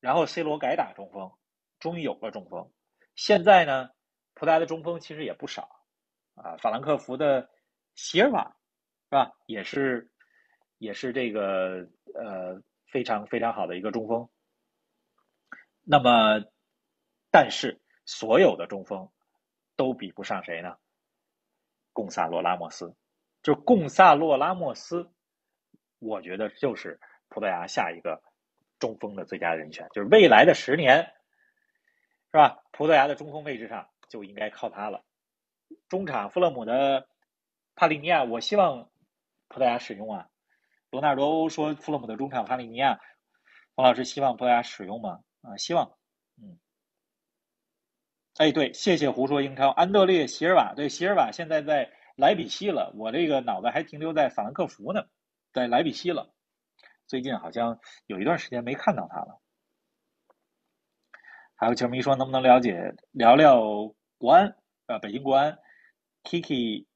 [0.00, 1.30] 然后 C 罗改打中锋，
[1.78, 2.72] 终于有了中锋。
[3.16, 3.90] 现在呢，
[4.32, 5.68] 葡萄牙的中锋其实也不少
[6.36, 7.50] 啊，法兰克福的
[7.94, 8.56] 席尔瓦，
[9.10, 9.32] 是吧？
[9.44, 10.10] 也是
[10.78, 12.62] 也是这个呃。
[12.92, 14.28] 非常非常好的一个中锋，
[15.84, 16.44] 那么，
[17.30, 19.08] 但是所有的中锋
[19.76, 20.76] 都比不上谁呢？
[21.92, 22.96] 贡萨洛拉莫斯，
[23.44, 25.08] 就贡萨洛拉莫斯，
[26.00, 26.98] 我觉得就是
[27.28, 28.20] 葡萄牙下一个
[28.80, 31.14] 中锋的最佳人选，就是未来的十年，
[32.32, 32.60] 是吧？
[32.72, 35.04] 葡萄牙的中锋位置上就应该靠他了。
[35.88, 37.06] 中场弗勒姆的
[37.76, 38.90] 帕利尼亚，我希望
[39.50, 40.26] 葡萄牙使用啊。
[40.90, 42.98] 罗纳尔多说：“弗洛姆的中场帕里尼亚，
[43.76, 45.20] 冯老师希望葡萄牙使用吗？
[45.42, 45.96] 啊，希望。
[46.40, 46.58] 嗯，
[48.38, 52.92] 哎，对，谢谢胡说英超，安德烈席尔瓦，对，席尔瓦现在在莱比锡了。
[52.96, 55.04] 我这个脑子还停留在法兰克福呢，
[55.52, 56.32] 在莱比锡了。
[57.06, 59.40] 最近好像有一段时间没看到他了。
[61.54, 63.60] 还有球迷说，能不能了解聊聊
[64.18, 64.56] 国安？
[64.86, 65.58] 啊，北京国安
[66.24, 66.86] ，Kiki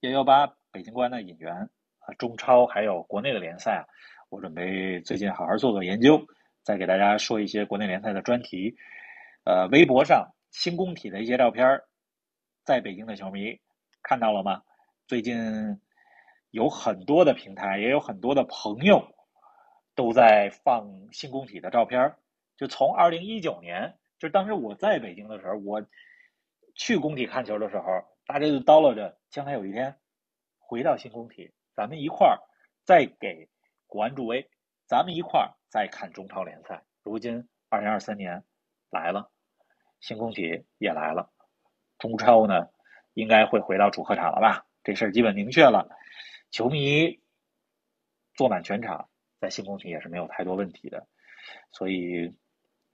[0.00, 1.68] 幺幺八，北京国安的引援。”
[2.02, 3.86] 啊，中超还有国内的联赛啊，
[4.28, 6.20] 我准备最近好好做做研究，
[6.64, 8.76] 再给大家说一些国内联赛的专题。
[9.44, 11.80] 呃，微博上新工体的一些照片
[12.64, 13.56] 在北京的球迷
[14.02, 14.62] 看到了吗？
[15.06, 15.80] 最近
[16.50, 19.14] 有很多的平台，也有很多的朋友
[19.94, 22.16] 都在放新工体的照片
[22.56, 25.86] 就从二零一九年，就当时我在北京的时候，我
[26.74, 27.84] 去工体看球的时候，
[28.26, 29.94] 大家就叨唠着将来有一天
[30.72, 31.52] 回到新工体。
[31.76, 32.40] 咱们一块儿
[32.82, 33.50] 再给
[33.86, 34.48] 国安助威，
[34.86, 36.82] 咱们一块儿再看中超联赛。
[37.02, 38.42] 如今二零二三年
[38.88, 39.30] 来了，
[40.00, 41.30] 新工体也来了，
[41.98, 42.70] 中超呢
[43.12, 44.64] 应该会回到主客场了吧？
[44.82, 45.90] 这事儿基本明确了，
[46.50, 47.20] 球迷
[48.34, 49.10] 坐满全场，
[49.40, 51.06] 在新工体也是没有太多问题的。
[51.70, 52.34] 所以，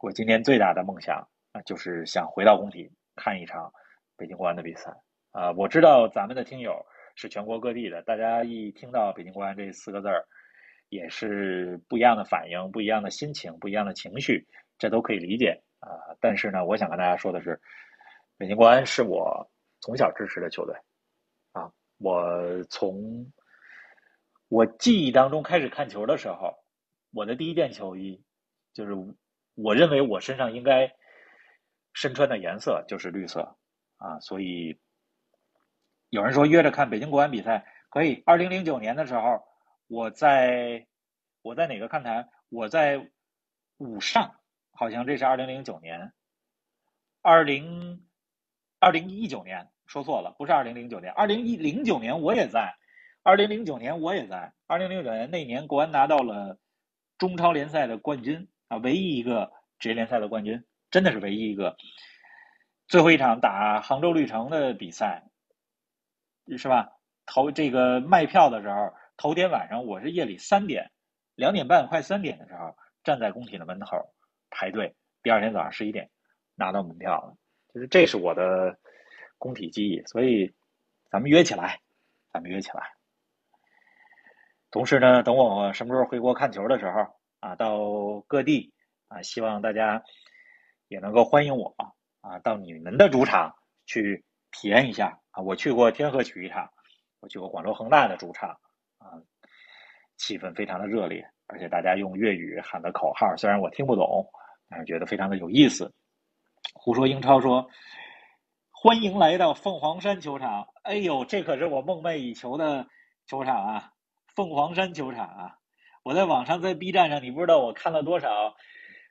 [0.01, 3.73] 我今天最大的梦想啊，就是想回到工体看一场
[4.17, 4.97] 北京国安的比赛
[5.31, 5.53] 啊！
[5.53, 6.85] 我知道咱们的听友。
[7.21, 10.25] 是全国各地的，大家一听到北京国安这四个字儿，
[10.89, 14.47] 也是不一样的反应，不一样的心情，不一样的情绪，
[14.79, 15.91] 这都可以理解啊。
[16.21, 17.61] 但是呢，我想跟大家说的是，
[18.37, 19.51] 北京国安是我
[19.81, 20.77] 从小支持的球队
[21.51, 21.73] 啊。
[21.99, 23.27] 我从
[24.49, 26.55] 我记忆当中开始看球的时候，
[27.13, 28.23] 我的第一件球衣
[28.73, 28.93] 就是
[29.57, 30.95] 我认为我身上应该
[31.95, 33.57] 身穿的颜色就是绿色
[33.97, 34.79] 啊，所以。
[36.11, 38.23] 有人说约着看北京国安比赛可以。
[38.25, 39.45] 二零零九年的时候，
[39.89, 40.87] 我在
[41.43, 42.29] 我在哪个看台？
[42.49, 43.11] 我在
[43.77, 44.37] 五上，
[44.73, 46.13] 好像这是二零零九年。
[47.21, 48.07] 二零
[48.79, 52.75] 二零一九年说错了，不是二零零九年，二零一零九年我也在。
[53.23, 54.55] 二零零九年我也在。
[54.67, 56.59] 二零零九年那年，国安拿到了
[57.19, 61.77] 中超联赛的冠军啊，唯一一个职业联赛的冠军，真的是唯一一个。
[62.87, 65.25] 最后一场打杭州绿城的比赛。
[66.57, 66.93] 是吧？
[67.27, 70.91] 头这个卖票的时候，头天晚上我是夜里三点
[71.35, 72.75] 两点半快三点的时候，
[73.05, 74.15] 站在工体的门口
[74.49, 76.09] 排队，第二天早上十一点
[76.55, 77.37] 拿到门票了。
[77.75, 78.79] 就是这是我的
[79.37, 80.55] 工体记忆，所以
[81.11, 81.81] 咱们约起来，
[82.33, 82.95] 咱们约起来。
[84.71, 87.07] 同时呢，等我什么时候回国看球的时候
[87.41, 88.73] 啊，到各地
[89.09, 90.03] 啊，希望大家
[90.89, 91.75] 也能够欢迎我
[92.23, 95.43] 啊，到你们的主场去体验一下啊。
[95.43, 96.71] 我去过天河体育场，
[97.21, 98.51] 我去过广州恒大的主场
[98.99, 99.21] 啊，
[100.17, 104.29] 气氛非常的热烈，而且大家用粤语喊的口号，虽然我听不懂，
[104.69, 105.93] 但是觉得非常的有意思。
[106.75, 107.69] 胡说英超说
[108.71, 112.87] ：“欢迎来到凤凰山球场。”哎呦，这可是我梦寐以求的
[113.27, 113.93] 球场啊！
[114.35, 115.59] 凤凰山球场啊！
[116.03, 118.55] 我在网上在 B 站上，你不知道我看了多少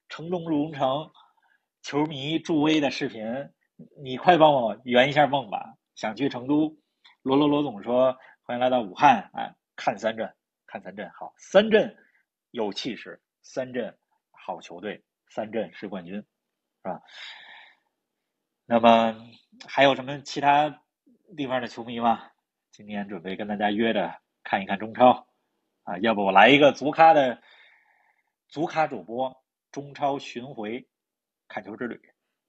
[0.10, 1.12] 城中龙城
[1.82, 3.50] 球迷助威的视频。
[3.98, 5.78] 你快帮我圆一下梦吧！
[5.96, 6.78] 想去成都，
[7.22, 11.96] 罗罗罗总说欢迎来到武汉，哎，看三镇，看三镇好，三镇
[12.52, 13.98] 有气势，三镇
[14.32, 16.26] 好球队，三镇是冠军，是
[16.84, 17.02] 吧？
[18.66, 19.16] 那么
[19.68, 20.84] 还有什么其他
[21.36, 22.32] 地方的球迷吗？
[22.72, 24.20] 今天准备跟大家约着。
[24.50, 25.28] 看一看中超，
[25.84, 27.42] 啊，要不我来一个足咖的
[28.48, 30.88] 足咖主播中超巡回
[31.50, 32.00] 看球之旅，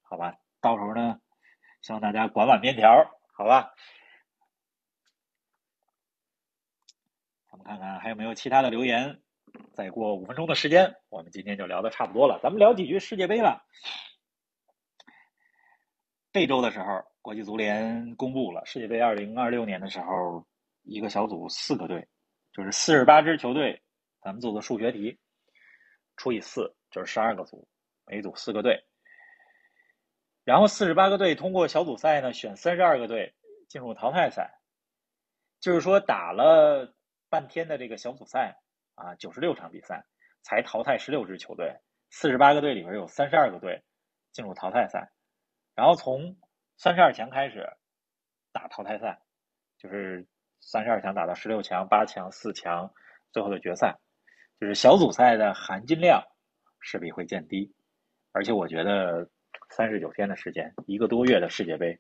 [0.02, 0.36] 好吧？
[0.60, 1.20] 到时候呢，
[1.82, 3.74] 希望大家管碗面条，好吧？
[7.50, 9.20] 咱们看看还有没有其他的留言。
[9.72, 12.38] 再过五分钟的时间，我们今天就聊的差不多了。
[12.42, 13.64] 咱们聊几句世界杯吧。
[16.32, 20.46] 这周的时候，国际足联公布了世界杯二零二六年的时候。
[20.84, 22.08] 一个小组四个队，
[22.50, 23.82] 就是四十八支球队。
[24.22, 25.18] 咱们做个数学题，
[26.16, 27.68] 除以四就是十二个组，
[28.06, 28.82] 每组四个队。
[30.48, 33.34] 然后四十八个队通过小组赛呢，选三十二个队
[33.68, 34.58] 进入淘汰赛。
[35.60, 36.94] 就是说打了
[37.28, 38.58] 半天的这个小组赛
[38.94, 40.06] 啊，九十六场比赛
[40.40, 41.76] 才淘汰十六支球队。
[42.08, 43.84] 四十八个队里边有三十二个队
[44.32, 45.10] 进入淘汰赛，
[45.74, 46.38] 然后从
[46.78, 47.70] 三十二强开始
[48.50, 49.20] 打淘汰赛，
[49.76, 50.26] 就是。
[50.60, 52.92] 三十二强打到十六强、八强、四强，
[53.30, 53.96] 最后的决赛，
[54.58, 56.20] 就是小组赛的含金量
[56.80, 57.72] 势必会降低。
[58.32, 59.30] 而且我觉得
[59.68, 61.98] 三十九天的时间，一个多月的世界杯，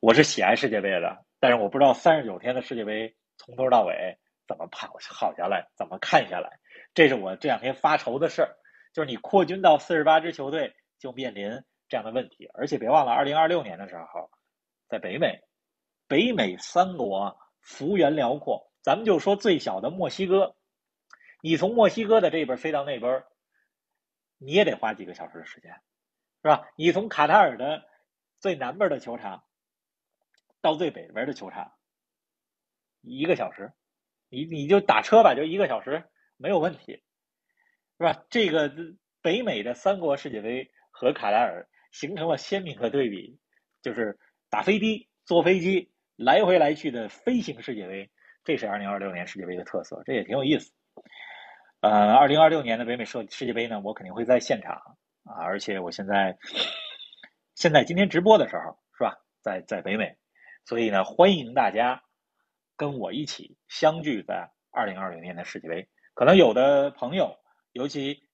[0.00, 6.58] 我是喜爱世界杯的，但是我不知道三十九天的世界杯从头到尾怎么跑好下来，怎么看下来，
[6.94, 8.56] 这是我这两天发愁的事儿。
[8.92, 12.50] 就是你扩军到四十八支球队，就面临这样的问题。
[12.54, 14.30] 而且别忘了，二零二六年的时候，
[14.88, 15.42] 在北美。
[16.08, 20.56] 北美三国幅员辽阔，咱们就说最小的墨西哥，
[21.40, 23.24] 你从墨西哥的这边飞到那边，
[24.36, 25.74] 你也得花几个小时的时间，
[26.42, 26.68] 是吧？
[26.76, 27.84] 你从卡塔尔的
[28.40, 29.44] 最南边的球场
[30.60, 31.72] 到最北边的球场，
[33.00, 33.72] 一个小时，
[34.28, 36.04] 你你就打车吧，就一个小时
[36.36, 37.02] 没有问题，
[37.98, 38.24] 是吧？
[38.28, 38.72] 这个
[39.20, 43.38] 北美的三国世界杯和卡塔尔形成了鲜明的对比，
[43.80, 44.18] 就是
[44.50, 45.90] 打飞机，坐飞机。
[46.14, 48.10] 来回来去的飞行世界杯，
[48.44, 50.72] 这是二零二六年世界杯的特色，这也挺有意思。
[51.80, 56.36] 呃，二零二六年的北美世世界杯呢，我肯定会在现场啊，而且我现在
[57.54, 60.16] 现在今天直播的时候是吧，在在北美，
[60.64, 62.02] 所以呢，欢迎大家
[62.76, 65.88] 跟我一起相聚在二零二零年的世界杯。
[66.14, 67.38] 可能有的朋友，
[67.72, 68.28] 尤其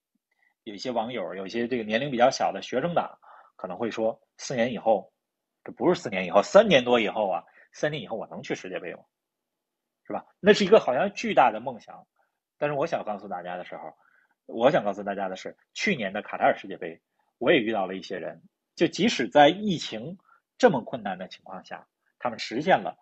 [0.63, 3.19] 有一些网友，有一些这个年龄比较小的学生党，
[3.55, 5.13] 可能会说，四年以后，
[5.63, 7.43] 这不是四年以后，三年多以后啊。
[7.71, 9.01] 三年以后我能去世界杯吗？
[10.07, 10.25] 是吧？
[10.39, 12.07] 那是一个好像巨大的梦想。
[12.57, 13.95] 但是我想告诉大家的时候，
[14.51, 17.01] 我想告诉大家的是，去年的卡塔尔世界杯，
[17.37, 18.41] 我也遇到了一些人，
[18.75, 20.17] 就即使在疫情
[20.57, 22.97] 这么困难的情况下，他们实现了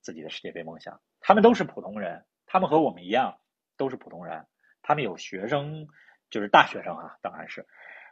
[0.00, 1.00] 自己的世界杯梦想。
[1.20, 3.38] 他们都是普通人，他们和我们一样
[3.76, 4.46] 都是普通人。
[4.82, 5.88] 他们有学生，
[6.30, 7.66] 就是大学生啊，当然是，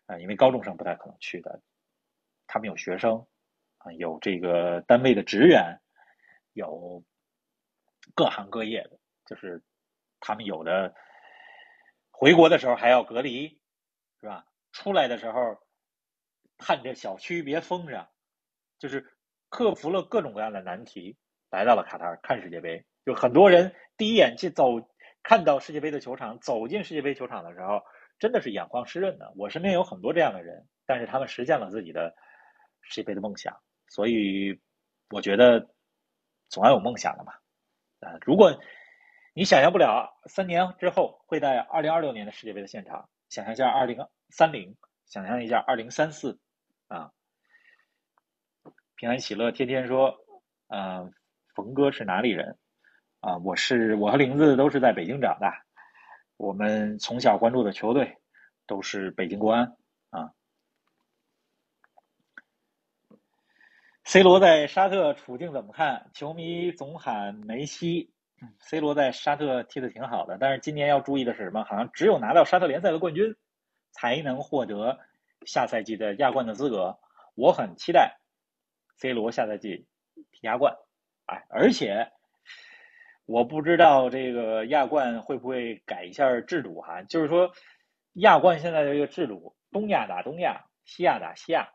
[0.07, 1.63] 啊，因为高中生不太可能去的。
[2.47, 3.27] 他们有学生，
[3.79, 5.81] 啊，有这个单位的职员。
[6.53, 7.05] 有
[8.15, 9.63] 各行各业的，就是
[10.21, 10.95] 他们有的
[12.19, 13.61] 回国的时候还要隔离，
[14.21, 14.47] 是吧？
[14.73, 15.59] 出来的时候
[16.57, 18.09] 盼着小区别封上，
[18.79, 19.07] 就是
[19.51, 21.17] 克服了各种各样的难题，
[21.51, 22.85] 来到了卡塔尔看世界杯。
[23.05, 24.65] 就很多人第一眼去走
[25.23, 27.83] 看到世界杯的球场，走进世界杯球场的时候，
[28.19, 29.33] 真的是眼眶湿润的。
[29.37, 32.15] 我身边有很多这样的人，但是他们实现了自己的
[32.81, 34.61] 世界杯的梦想，所以
[35.11, 35.69] 我觉得。
[36.49, 37.33] 总要有梦想的嘛，
[37.99, 38.17] 啊！
[38.21, 38.57] 如果
[39.39, 46.41] 你想象不了三年之后会在二零二六年的世界杯的现场，想象一下二零三零，想象一下二零三四，
[46.89, 47.13] 啊！
[48.95, 50.17] 平安喜乐天天说，
[50.69, 51.11] 呃，
[51.55, 52.57] 冯哥是哪里人？
[53.21, 55.67] 啊，我是我和玲子都是在北京长大，
[56.39, 58.17] 我们从小关注的球队
[58.67, 59.77] 都是北京国安
[60.09, 60.33] 啊。
[64.05, 66.11] C 罗在沙特处境怎么看？
[66.15, 68.15] 球迷总喊梅西。
[68.61, 71.65] C 罗在沙特踢的挺好的，但是今年要注意的是什么？
[71.65, 73.35] 好像只有拿到沙特联赛的冠军，
[73.93, 74.99] 才能获得
[75.47, 76.99] 下赛季的亚冠的资格。
[77.35, 78.19] 我很期待
[78.97, 79.87] C 罗下赛季
[80.33, 80.77] 踢亚冠，
[81.27, 82.11] 哎，而且
[83.25, 87.03] 我不知道这个亚冠会不会改一下制度哈？
[87.03, 87.53] 就是说，
[88.15, 91.73] 亚冠现在的这个制度，东亚打东亚，西亚打西亚。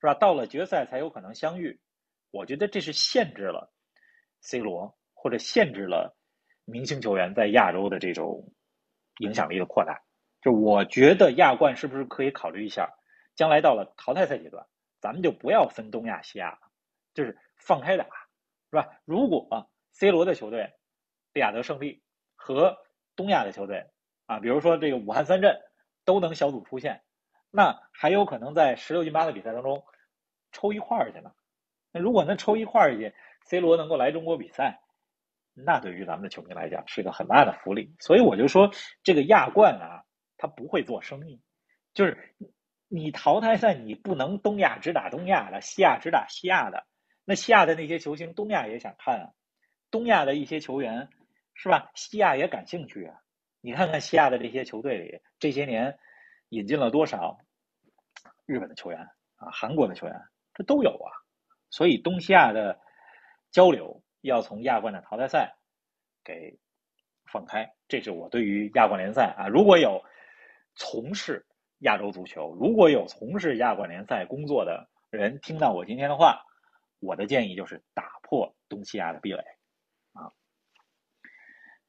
[0.00, 0.14] 是吧？
[0.14, 1.78] 到了决赛才有可能相遇，
[2.32, 3.72] 我觉得这是限制了
[4.40, 6.16] C 罗或者限制了
[6.64, 8.52] 明星球员在亚洲的这种
[9.18, 10.02] 影响力的扩大。
[10.40, 12.90] 就我觉得亚冠是不是可以考虑一下，
[13.36, 14.66] 将来到了淘汰赛阶段，
[15.00, 16.58] 咱们就不要分东亚西亚了，
[17.14, 18.10] 就是放开打，是
[18.76, 18.88] 吧？
[19.04, 20.72] 如果 C 罗的球队
[21.32, 22.02] 利雅得胜利
[22.34, 22.76] 和
[23.14, 23.86] 东亚的球队
[24.26, 25.60] 啊，比如说这个武汉三镇
[26.04, 27.04] 都能小组出线，
[27.52, 29.84] 那还有可能在十六进八的比赛当中。
[30.54, 31.32] 抽一块儿去呢？
[31.92, 33.14] 那如果能抽一块儿去
[33.46, 34.82] ，C 罗能够来中国比赛，
[35.54, 37.94] 那对于咱们的球迷来讲是一个很大的福利。
[38.00, 38.70] 所以我就说，
[39.02, 40.04] 这个亚冠啊，
[40.36, 41.40] 他不会做生意，
[41.94, 42.34] 就是
[42.88, 46.86] 你淘汰赛你不能东亚只打东亚的，西亚只打西亚的。
[47.24, 49.26] 那西亚的那些球星，东亚也想看啊；
[49.90, 51.08] 东亚的一些球员，
[51.54, 51.90] 是吧？
[51.94, 53.16] 西亚也感兴趣啊。
[53.60, 55.98] 你看看西亚的这些球队里，这些年
[56.48, 57.38] 引进了多少
[58.44, 59.00] 日本的球员
[59.36, 60.20] 啊，韩国的球员。
[60.54, 61.08] 这都有啊，
[61.70, 62.78] 所以东西亚的
[63.52, 65.54] 交流要从亚冠的淘汰赛
[66.24, 66.58] 给
[67.30, 70.02] 放开，这是我对于亚冠联赛啊，如果有
[70.74, 71.46] 从事
[71.80, 76.44] 亚洲足球，如果有从事亚冠联赛工作的人听到我今天的话，
[77.00, 79.42] 我的建议就是打破东西亚的壁垒
[80.14, 80.32] 啊。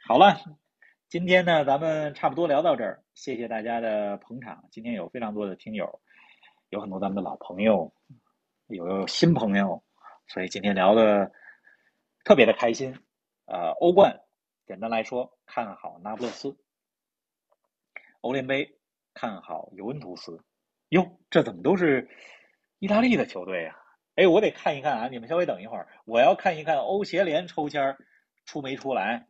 [0.05, 0.37] 好了，
[1.07, 4.65] 今天呢，咱们差不多聊到这儿，谢谢大家的捧场。
[4.71, 6.01] 今天有非常多的听友，
[6.69, 7.93] 有很多咱们的老朋友。
[8.67, 9.83] 有新朋友，
[10.25, 11.31] 所以今天聊的
[12.23, 12.97] 特别的开心。
[13.45, 14.21] 呃，欧冠
[14.65, 16.55] 简单来说，看好那不勒斯；
[18.21, 18.77] 欧联杯
[19.13, 20.43] 看好尤文图斯。
[20.89, 22.09] 哟，这怎么都是
[22.79, 23.75] 意大利的球队啊？
[24.15, 25.07] 哎，我得看一看啊！
[25.07, 27.97] 你们稍微等一会儿，我要看一看欧协联抽签
[28.45, 29.27] 出没出来。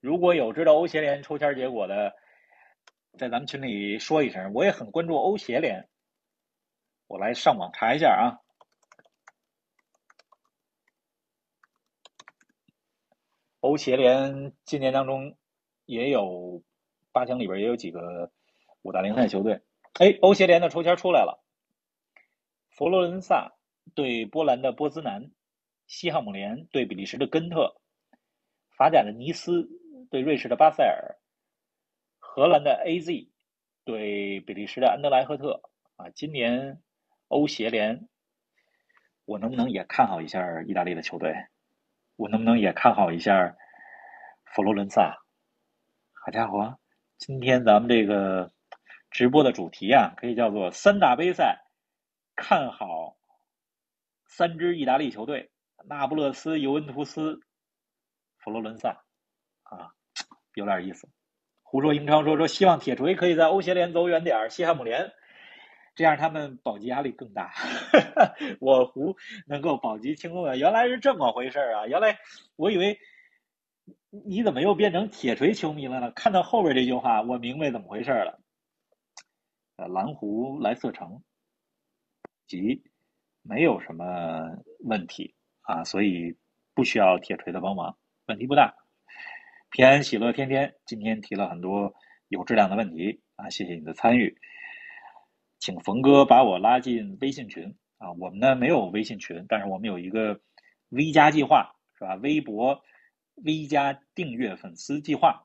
[0.00, 2.14] 如果有知道欧协联抽签结果的，
[3.18, 4.52] 在咱们群里说一声。
[4.54, 5.88] 我也很关注欧协联。
[7.08, 8.38] 我来上网查一下啊，
[13.60, 15.36] 欧协联今年当中
[15.86, 16.62] 也有
[17.12, 18.30] 八强里边也有几个
[18.82, 19.60] 五大联赛球队。
[19.94, 21.42] 哎，欧协联的抽签出来了，
[22.70, 23.52] 佛罗伦萨
[23.94, 25.30] 对波兰的波兹南，
[25.86, 27.76] 西汉姆联对比利时的根特，
[28.76, 29.68] 法甲的尼斯
[30.10, 31.16] 对瑞士的巴塞尔，
[32.18, 33.28] 荷兰的 AZ
[33.84, 35.62] 对比利时的安德莱赫特
[35.96, 36.80] 啊，今年。
[37.30, 38.08] 欧协联，
[39.24, 41.32] 我能不能也看好一下意大利的球队？
[42.20, 43.56] 我能不能也看好一下
[44.44, 45.22] 佛罗伦萨？
[46.22, 46.78] 好家伙，
[47.16, 48.50] 今天咱们这个
[49.10, 51.64] 直播的主题啊，可以叫做三大杯赛，
[52.36, 53.16] 看好
[54.26, 55.50] 三支意大利球队：
[55.88, 57.40] 那不勒斯、尤文图斯、
[58.36, 59.02] 佛罗伦萨。
[59.62, 59.88] 啊，
[60.52, 61.08] 有点意思。
[61.62, 65.10] 胡说英超说说，希望铁锤可以在欧协联走远点西汉姆联。
[66.00, 67.52] 这样他们保级压力更大。
[68.58, 71.86] 我胡能够保级轻松的，原来是这么回事啊！
[71.86, 72.18] 原来
[72.56, 72.98] 我以为
[74.08, 76.10] 你怎么又变成铁锤球迷了呢？
[76.12, 78.40] 看到后边这句话，我明白怎么回事了。
[79.76, 81.22] 呃，蓝湖莱斯特城
[82.46, 82.82] 级
[83.42, 86.34] 没有什么问题啊，所以
[86.72, 88.74] 不需要铁锤的帮忙，问题不大。
[89.68, 91.92] 平安喜乐天天今天提了很多
[92.28, 94.38] 有质量的问题啊，谢谢你的参与。
[95.60, 98.12] 请冯哥把我拉进微信群啊！
[98.12, 100.40] 我们呢没有微信群，但是我们有一个
[100.88, 102.14] V 加计划，是吧？
[102.14, 102.82] 微博
[103.34, 105.44] V 加订阅粉丝计划，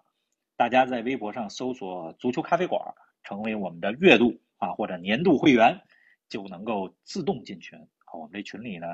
[0.56, 2.82] 大家在微博上搜索“足球咖啡馆”，
[3.24, 5.82] 成为我们的月度啊或者年度会员，
[6.30, 7.78] 就能够自动进群。
[8.14, 8.88] 我们这群里呢，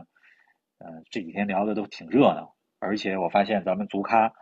[0.79, 4.33] 呃，这几天聊的都挺热闹，而且我发现咱们足咖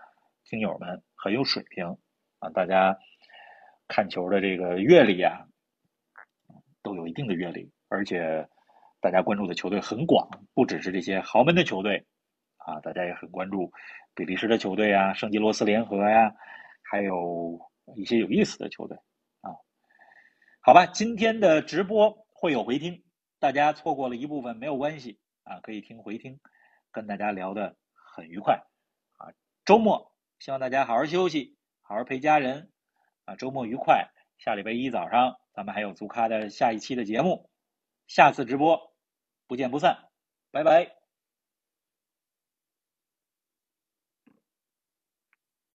[0.45, 1.97] 听友们很有水平
[2.39, 2.97] 啊，大家
[3.89, 5.48] 看球的这个阅历啊。
[6.90, 8.49] 都有一定的阅历，而且
[8.99, 12.07] 大家关注的球队很广，不只是这些豪门的球队
[12.57, 13.72] 啊，大家也很关注
[14.16, 16.34] 比利时的球队啊，圣吉罗斯联合呀，
[16.82, 17.60] 还有
[17.95, 18.98] 一些有意思的球队
[19.41, 19.53] 啊。
[20.61, 23.03] 好吧，今天的直播会有回听，
[23.40, 26.40] 大家错过了一部分没有关系啊，可以听回听，
[26.91, 28.56] 跟大家聊的很愉快
[29.18, 29.30] 啊。
[29.64, 31.56] 周末希望大家好好休息。
[31.82, 32.72] 好好陪家人
[33.26, 34.10] 啊，周末愉快。
[34.38, 37.49] 下礼拜一早上咱们还有足咖的下一期的节目，
[38.07, 38.94] 下次直播
[39.45, 40.07] 不见不散，
[40.52, 40.98] 拜拜。